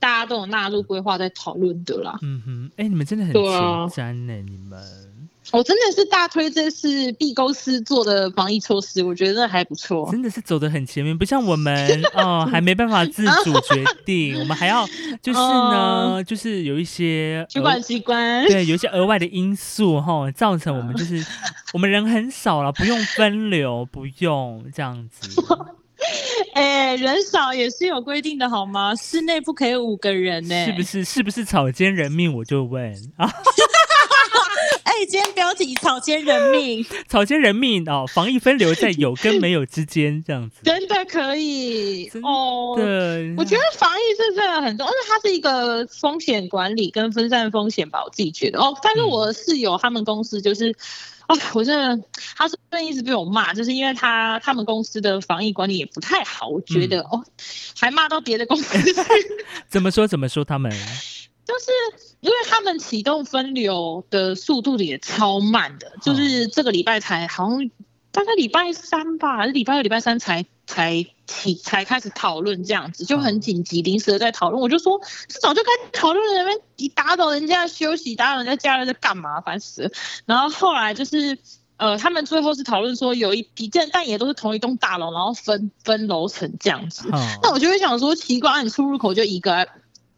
[0.00, 2.18] 大家都有纳入规划在讨论的啦。
[2.22, 4.82] 嗯哼，哎，你们真的很前瞻呢，你们。
[5.50, 10.08] 我真的是大推这是 B 公司做的防疫措施，我觉得还不错。
[10.10, 14.86] 真的是走的很前面，不像我们哦，还没办法自主决定，我们还要
[15.22, 21.24] 就是呢，就是有一些主管机关对，有一些额外的因素哈，造成我们就是
[21.72, 25.42] 我们人很少了，不用分流，不用这样子。
[26.54, 28.94] 哎，人少也是有规定的好吗？
[28.94, 31.04] 室内不可以五个人呢，是不是？
[31.04, 32.32] 是不是草菅人命？
[32.34, 33.30] 我就问啊。
[34.84, 40.56] 哎，今天标题草菅人命， 草菅人命哦，防疫分流在有跟没有之间这样子。
[40.64, 42.74] 真的可以真哦。
[42.76, 48.76] 对，我觉得防疫是真的很重要，而且它是一个风险管理跟分散风险吧，我自己觉得哦。
[48.82, 50.74] 但是我室友他们公司就是，
[51.28, 57.24] 啊， 我真的，他是一直被我骂，就是因为他他们公司的防疫管理也不太好，我觉得、哦，
[57.78, 58.94] 还骂到别的公司去。
[59.68, 60.72] 怎么说怎么说他们？
[61.48, 61.70] 就是
[62.20, 67.70] 因为他们启动分流的速度也超慢的，就是这个礼拜才好像
[68.10, 74.62] 大概礼拜三吧，还是礼拜二、礼拜三才才起才开始讨论这样子，就很紧急，临时的在讨论。
[74.62, 79.40] 我就说，这早就该讨论了，那边你打扰人家休息，打扰人家家人在干嘛？
[79.40, 79.90] 烦死了。
[80.26, 81.36] 然后后来就是。
[81.80, 87.08] 呃，他们最后是讨论说有一批，但但也都是同一栋大楼，然后分分楼层这样子。
[87.12, 89.68] 哦那我就会想说，奇怪，你出入口就一个，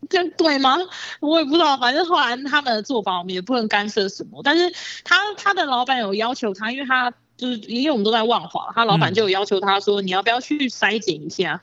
[0.09, 0.79] 这样对吗？
[1.21, 4.41] 我也不知道，反正后来他们的做法我们也不能干涉什么。
[4.43, 4.73] 但是
[5.05, 11.63] 他他的老板有要求他，因为他就是因为我们都在万华，他老板就有要求他说，你要不要去筛检一下？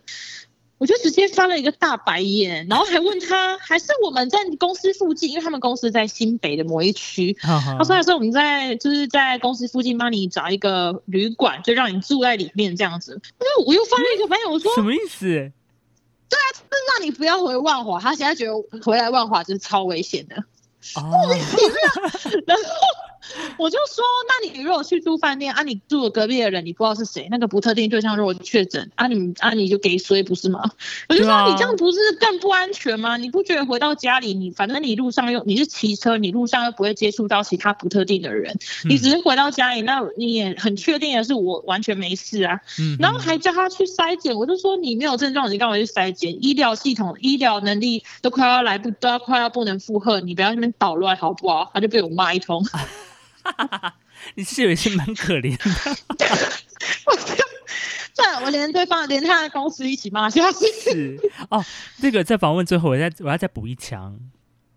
[0.80, 13.20] 我就直接翻了一个大白眼，然后还问他，还是我们在公司附近，因为他们公司在新北的某一区，他说还是我们在就是在公司附近帮你找一个旅馆，就让你住在里面这样子。
[13.40, 15.26] 那我又翻了一个白眼，我说什么意思？
[16.30, 16.62] 对啊，是
[17.00, 20.44] 让你不要回万华，他现在觉得回来万华就是超危险的。
[20.96, 21.02] 哦，
[22.48, 22.64] 然后
[23.58, 30.72] 我就说，那你如果去住饭店啊，你住的隔壁的人你不知道是谁，那个不特定对象如果确诊啊你，啊你就给衰不是吗？
[31.10, 33.18] 我就说你这样不是更不安全吗？
[33.18, 42.60] 你不觉得回到家里你反正你路上又你是骑车，你路上又不会接触到其他不特定的人，你只是回到家里，那你也很确定的是我完全没事啊。
[42.80, 46.38] 嗯然后还叫他去筛检，我就说你没有症状，你干嘛去筛检？
[46.42, 51.70] 医疗系统、医疗能力都快要来不，都要快要不能负荷，你不要那边捣乱好不好？
[51.74, 52.64] 他就被我骂一通，
[54.36, 55.64] 你室友也是蛮可怜的，
[58.14, 60.66] 这我连对方连他的公司一起骂下去。
[60.82, 61.20] 是
[61.50, 61.64] 哦。
[62.00, 64.20] 这个在访问最后，我再我要再补一枪。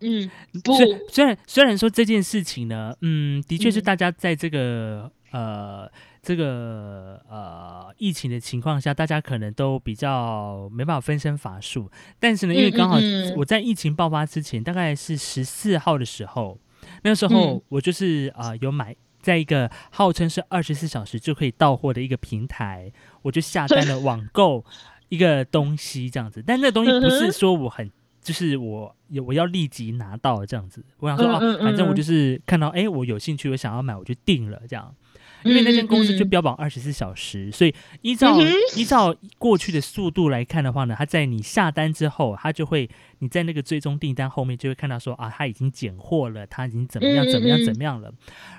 [0.01, 0.31] 嗯，
[0.65, 5.91] 不，虽虽然虽然说这件事情呢，嗯，的确是嗯大家在这个、呃
[6.23, 11.91] 这个呃疫情的情况下，大家可能都比较没办法分身乏术。
[12.19, 12.99] 但是呢，因为嗯刚好
[13.37, 16.59] 我在疫情爆发之前，大概是十四号的时候，
[17.03, 18.97] 那时候嗯我就是啊、呃有买。
[19.23, 22.91] 在一个号称是二十四小时就可以到货的一个平台，
[23.21, 24.65] 我就下单了网购
[25.11, 27.91] 一个东西这样子，但那东西不是说我很
[28.23, 34.95] 就是我有我要立即拿到这样子，我想说哦、嗯嗯嗯反正我嗯就是看到哎、我有兴趣，我想要买，我就定了这样。
[35.43, 42.89] 因为那间公司就标榜二十四小时，所以依照、嗯依照过去的速度来看的话呢，它在你下单之后，它就会
[43.19, 48.13] 你在那个追踪订单后面就会看到说啊，它已经拣货了，它已经怎么样怎么样怎么样了。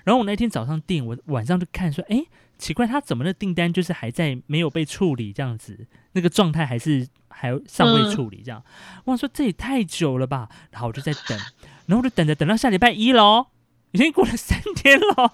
[0.03, 2.23] 然后我那天早上订，我晚上就看说，哎，
[2.57, 8.63] 奇怪，它怎么的订单就是还在没有被处理这样子，那个状态还是还尚未嗯处理这样。
[9.05, 11.39] 我想说这也太久了吧，然后我就在等，
[11.85, 13.47] 然后就等着等到下礼拜一喽。
[13.91, 15.31] 已经过了三天了，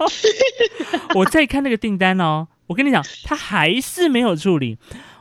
[1.16, 4.78] 我再看那个订单哦，我跟你讲，他还是没有处理。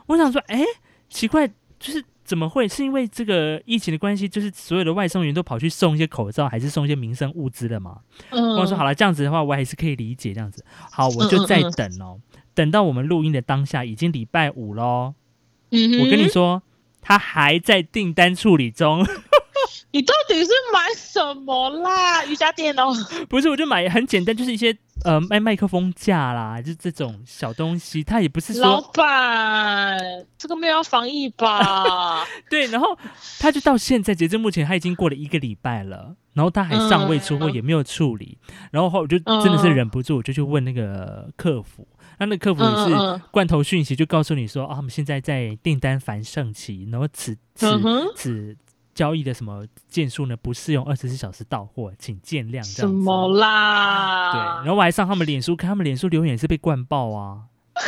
[0.07, 0.63] 我想说，哎，
[1.09, 1.47] 奇怪，
[1.79, 2.67] 就是怎么会？
[2.67, 7.99] 是因为这个疫情的关系，就是所有的外送员都跑去送一些口罩，还是送一些民生物资了嘛？
[8.31, 10.65] 嗯，我说好了，这样子的话，我还是可以理解这样子。
[10.91, 12.19] 好，我就再等哦，
[12.53, 15.13] 等到我们录音的当下，已经礼拜五喽。
[15.71, 16.63] 嗯，我跟你说，
[17.01, 19.05] 他还在订单处理中。
[19.97, 22.23] 你到底是买什么啦？
[22.25, 22.93] 瑜伽垫哦，
[23.27, 28.03] 不是，我就买很简单，就是一些呃卖麦克风架啦，就这种小东西。
[28.03, 29.97] 它也不是老板，
[30.37, 32.23] 这个没有要防疫吧？
[32.47, 32.95] 对，然后
[33.39, 38.37] 他就到现在截至目前，他已经过了一个礼拜了，然后他还尚未出货，嗯也没有处理。
[38.69, 41.87] 然后后我就真的是忍不住，我就去问那个客服，
[42.19, 47.81] 那那个客服也是罐头讯息，就告诉你说啊，我们现在在订单繁盛期，然后此此
[48.15, 48.55] 此
[48.97, 52.61] 交易的什么件数呢，不适用二十四小时到货，请见谅。
[52.75, 52.89] 这什。
[52.89, 54.31] 么啦？
[54.33, 57.43] 对，然后我还上他们脸书看，他们脸书留言也是被灌爆啊。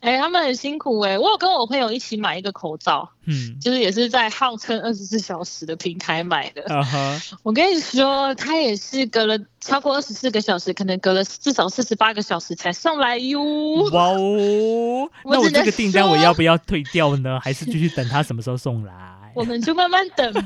[0.00, 6.62] 哎、他们很辛苦哎、我有跟我朋友一起买一个口罩，嗯，就是也是在号称二十四小时的平台买的。
[6.72, 13.42] 啊哈， 我跟你说，他也是隔了超过二十四个小时，可能隔了至少四十八个小时才送来哟。
[13.90, 15.10] 哇哦！
[15.26, 17.40] 那我这个订单我要不要退掉呢？
[17.42, 19.27] 还是继续等他什么时候送来？
[19.38, 20.42] 我们就慢慢等吧。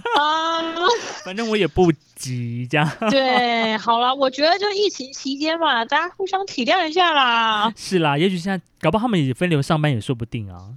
[1.24, 7.72] 反正我也不急，这样 对，好了，我觉得就疫情期间嘛，大家互相体谅一下啦。
[7.74, 8.18] 是啦。
[8.18, 10.74] 也许现在搞不好他们也分流上班也说不定啊。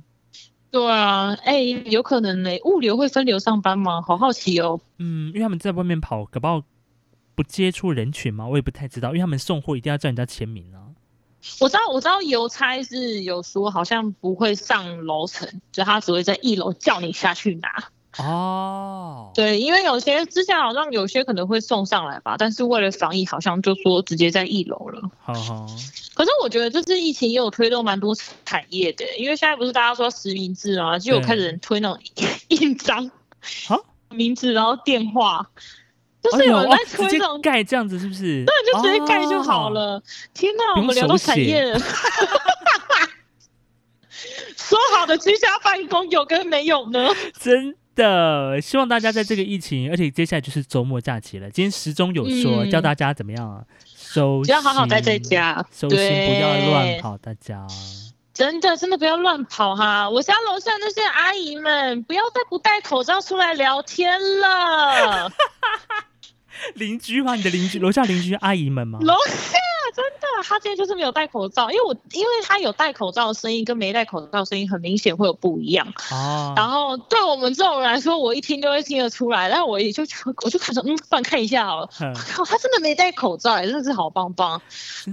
[0.71, 4.01] 对啊，哎、有可能呢、物流会分流上班吗？
[4.01, 4.79] 好好奇哦。
[4.97, 6.63] 嗯，因为他们在外面跑，搞不好
[7.35, 8.47] 不接触人群嘛？
[8.47, 10.79] 我也不太知道，因为他们送货一定要叫人家签名啊。
[11.59, 17.69] 我知道，我知道邮差是有说好像不会上楼层，就他只会在一楼叫你下去拿。
[18.17, 25.01] 哦，对，因为有些之前好像有些可能会送上来吧，但是为了防疫，好像就说直接在一楼了。
[25.21, 25.67] 好好，
[26.13, 31.99] 可是我觉得这次疫情也有推动蛮多产业的，因为现在不是大家说实名制啊，就有开始人推那种
[32.47, 33.11] 印章
[33.67, 35.45] 好， 名字，然后电话，
[36.23, 38.45] 就是有人在推这种，盖这样子是不是？
[38.45, 39.71] 对，就直接盖就好哦。
[39.71, 40.01] 了。
[40.33, 41.77] 天哪，我们聊到产业了。
[44.57, 47.09] 说好的居家办公有跟没有呢？
[47.39, 51.49] 真的，希望大家在这个疫情，而且接下来就是周末假期了。
[51.49, 53.63] 今天时钟有说、嗯教大家怎么样啊？
[53.85, 57.65] 收只要好好待在，家，收心不要乱跑，大家。
[58.33, 60.09] 真的真的不要乱跑哈！
[60.09, 65.31] 我家楼下那些阿姨们，不要再不戴口罩出来聊天了。
[66.75, 67.35] 邻居吗？
[67.35, 68.99] 你的邻居，楼下邻居阿姨们吗？
[69.01, 69.57] 楼下
[69.93, 75.85] 真的，他今天就是没有戴口罩，因为我因为他有戴口罩的声音跟没戴口罩的声音很明显会有不一样。
[76.11, 80.03] 哦，然后对我们这种人来说，我一听就会听得出来，但我也就
[80.43, 81.89] 我就看着，嗯，不然看一下好了。
[82.29, 84.61] 靠，他真的没戴口罩，真的是好棒棒。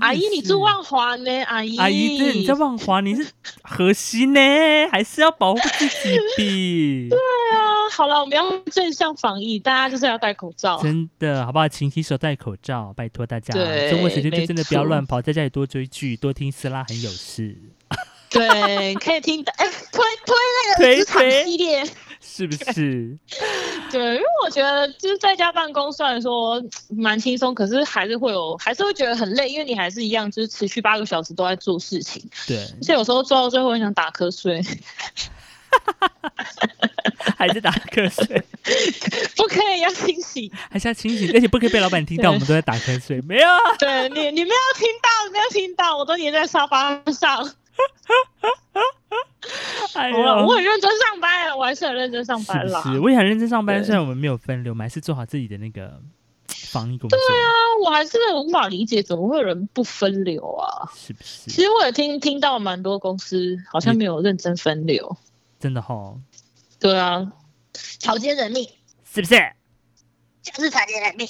[0.01, 1.43] 阿姨，你住万华呢？
[1.45, 3.27] 阿姨，阿姨，对，你在万华，你是
[3.63, 4.41] 河西呢，
[4.91, 7.09] 还是要保护自己比？
[7.53, 10.81] 啊，好了，我们要正向防疫，大家就是要戴口罩。
[10.83, 11.69] 真的，好不好？
[11.69, 13.55] 勤洗手，戴口罩，拜托大家。
[13.55, 17.57] 对中国时间就真的不要乱跑，在家里多追剧，多听斯拉很有事，
[18.31, 20.35] 对，可以听哎，推推
[20.69, 21.85] 那推个职场推系列。
[22.25, 23.19] 是不是？
[23.91, 34.63] 对，因为我觉得就是在家办公，虽然说蛮轻松，可是还是会有，还是会觉得很累，因为你还是一样，就是持续八个小时都在做事情，对，而且有时候做到最后很想打瞌睡，
[37.37, 38.25] 还在打瞌睡，
[39.37, 40.51] 不可以要清醒。
[40.71, 43.21] 还是要清醒，而且不可以被老板听到我们都在打瞌睡。
[43.23, 47.39] 没有啊，对你，你没有听到，没有听到，我都黏在沙发上。
[49.95, 53.01] 哎好了，呦我很认真上班，我还是很认真上班是？
[53.01, 56.01] 我也很认真上班，虽然我们没有分流，我们还是做好自己的那个
[56.47, 57.51] 防疫工作，对啊，
[57.85, 60.89] 我还是无法理解，怎么会有人不分流啊？
[60.95, 61.51] 是不是？
[61.51, 65.17] 其实我也听听到蛮多公司好像没有认真分流。
[65.63, 66.17] 真的哈，
[66.81, 67.25] 对啊，
[68.01, 68.69] 草菅人命，
[69.05, 69.37] 是不是？
[70.43, 71.29] 就是草菅人命。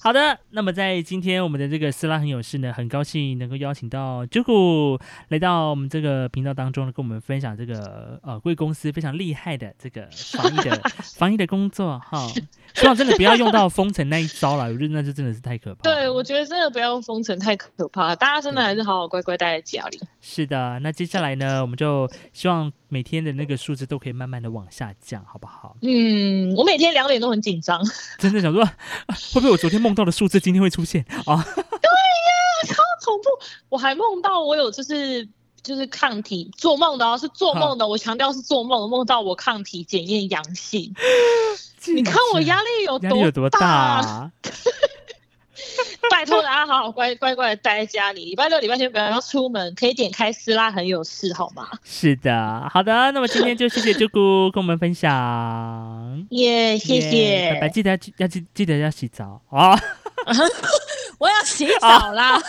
[0.00, 10.80] 好的，那么在今天我们的这个斯拉很有事呢，很高兴能够邀请到 Juku 来到我们这个频道当中呢，跟我们分享这个呃贵公司非常厉害的这个防疫的
[11.16, 12.28] 防疫的工作哈。
[12.74, 15.82] 希望真的不要用到封城那一招了，我觉得那就真的是太可怕。
[15.82, 18.16] 对，我觉得真的不要用封城，太可怕了。
[18.16, 19.98] 大家真的还是好好乖乖待在家里。
[20.20, 25.76] 是的，那接下来呢，我们就希望每天的那个数字都可以慢慢的往下降，好不好？
[25.82, 27.82] 嗯，我每天两点都很紧张，
[28.18, 28.70] 真的想说，啊
[29.34, 31.42] 会不会我昨天梦到的数字今天会出现啊？
[31.44, 31.66] 对呀
[32.68, 33.24] 超恐怖。
[33.68, 35.28] 我还梦到我有就是
[35.60, 37.88] 就是抗体，做梦的哦，是做梦的。
[37.88, 40.94] 我强调是做梦，梦到我抗体检验阳性。
[41.92, 44.30] 你看我压力有压力有多大？
[46.10, 51.68] 拜托大家好好乖乖乖的待在家里，礼拜六、礼拜天不要出门，可以点开撕拉很有事好吗？
[51.84, 59.78] 是的，好的，那么今天就谢谢朱姑 跟我们分享，耶、谢谢拜拜，记得要记要记记得要洗澡啊、
[61.18, 62.40] 我要洗澡啦。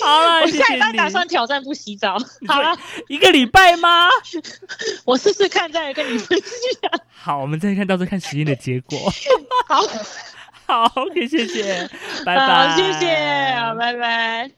[0.00, 1.10] 好了，我谢谢下礼拜打。
[1.10, 2.16] 算挑战不洗澡。
[2.46, 2.74] 好了，
[3.08, 4.08] 一个礼拜吗？
[5.04, 6.90] 我试试看，再跟你分享。
[7.12, 8.96] 好，我们再看到时候看实验的结果。
[9.68, 9.82] 好，
[10.66, 11.88] 好，OK， 谢谢，
[12.24, 14.56] 拜好拜，谢谢，好，拜拜。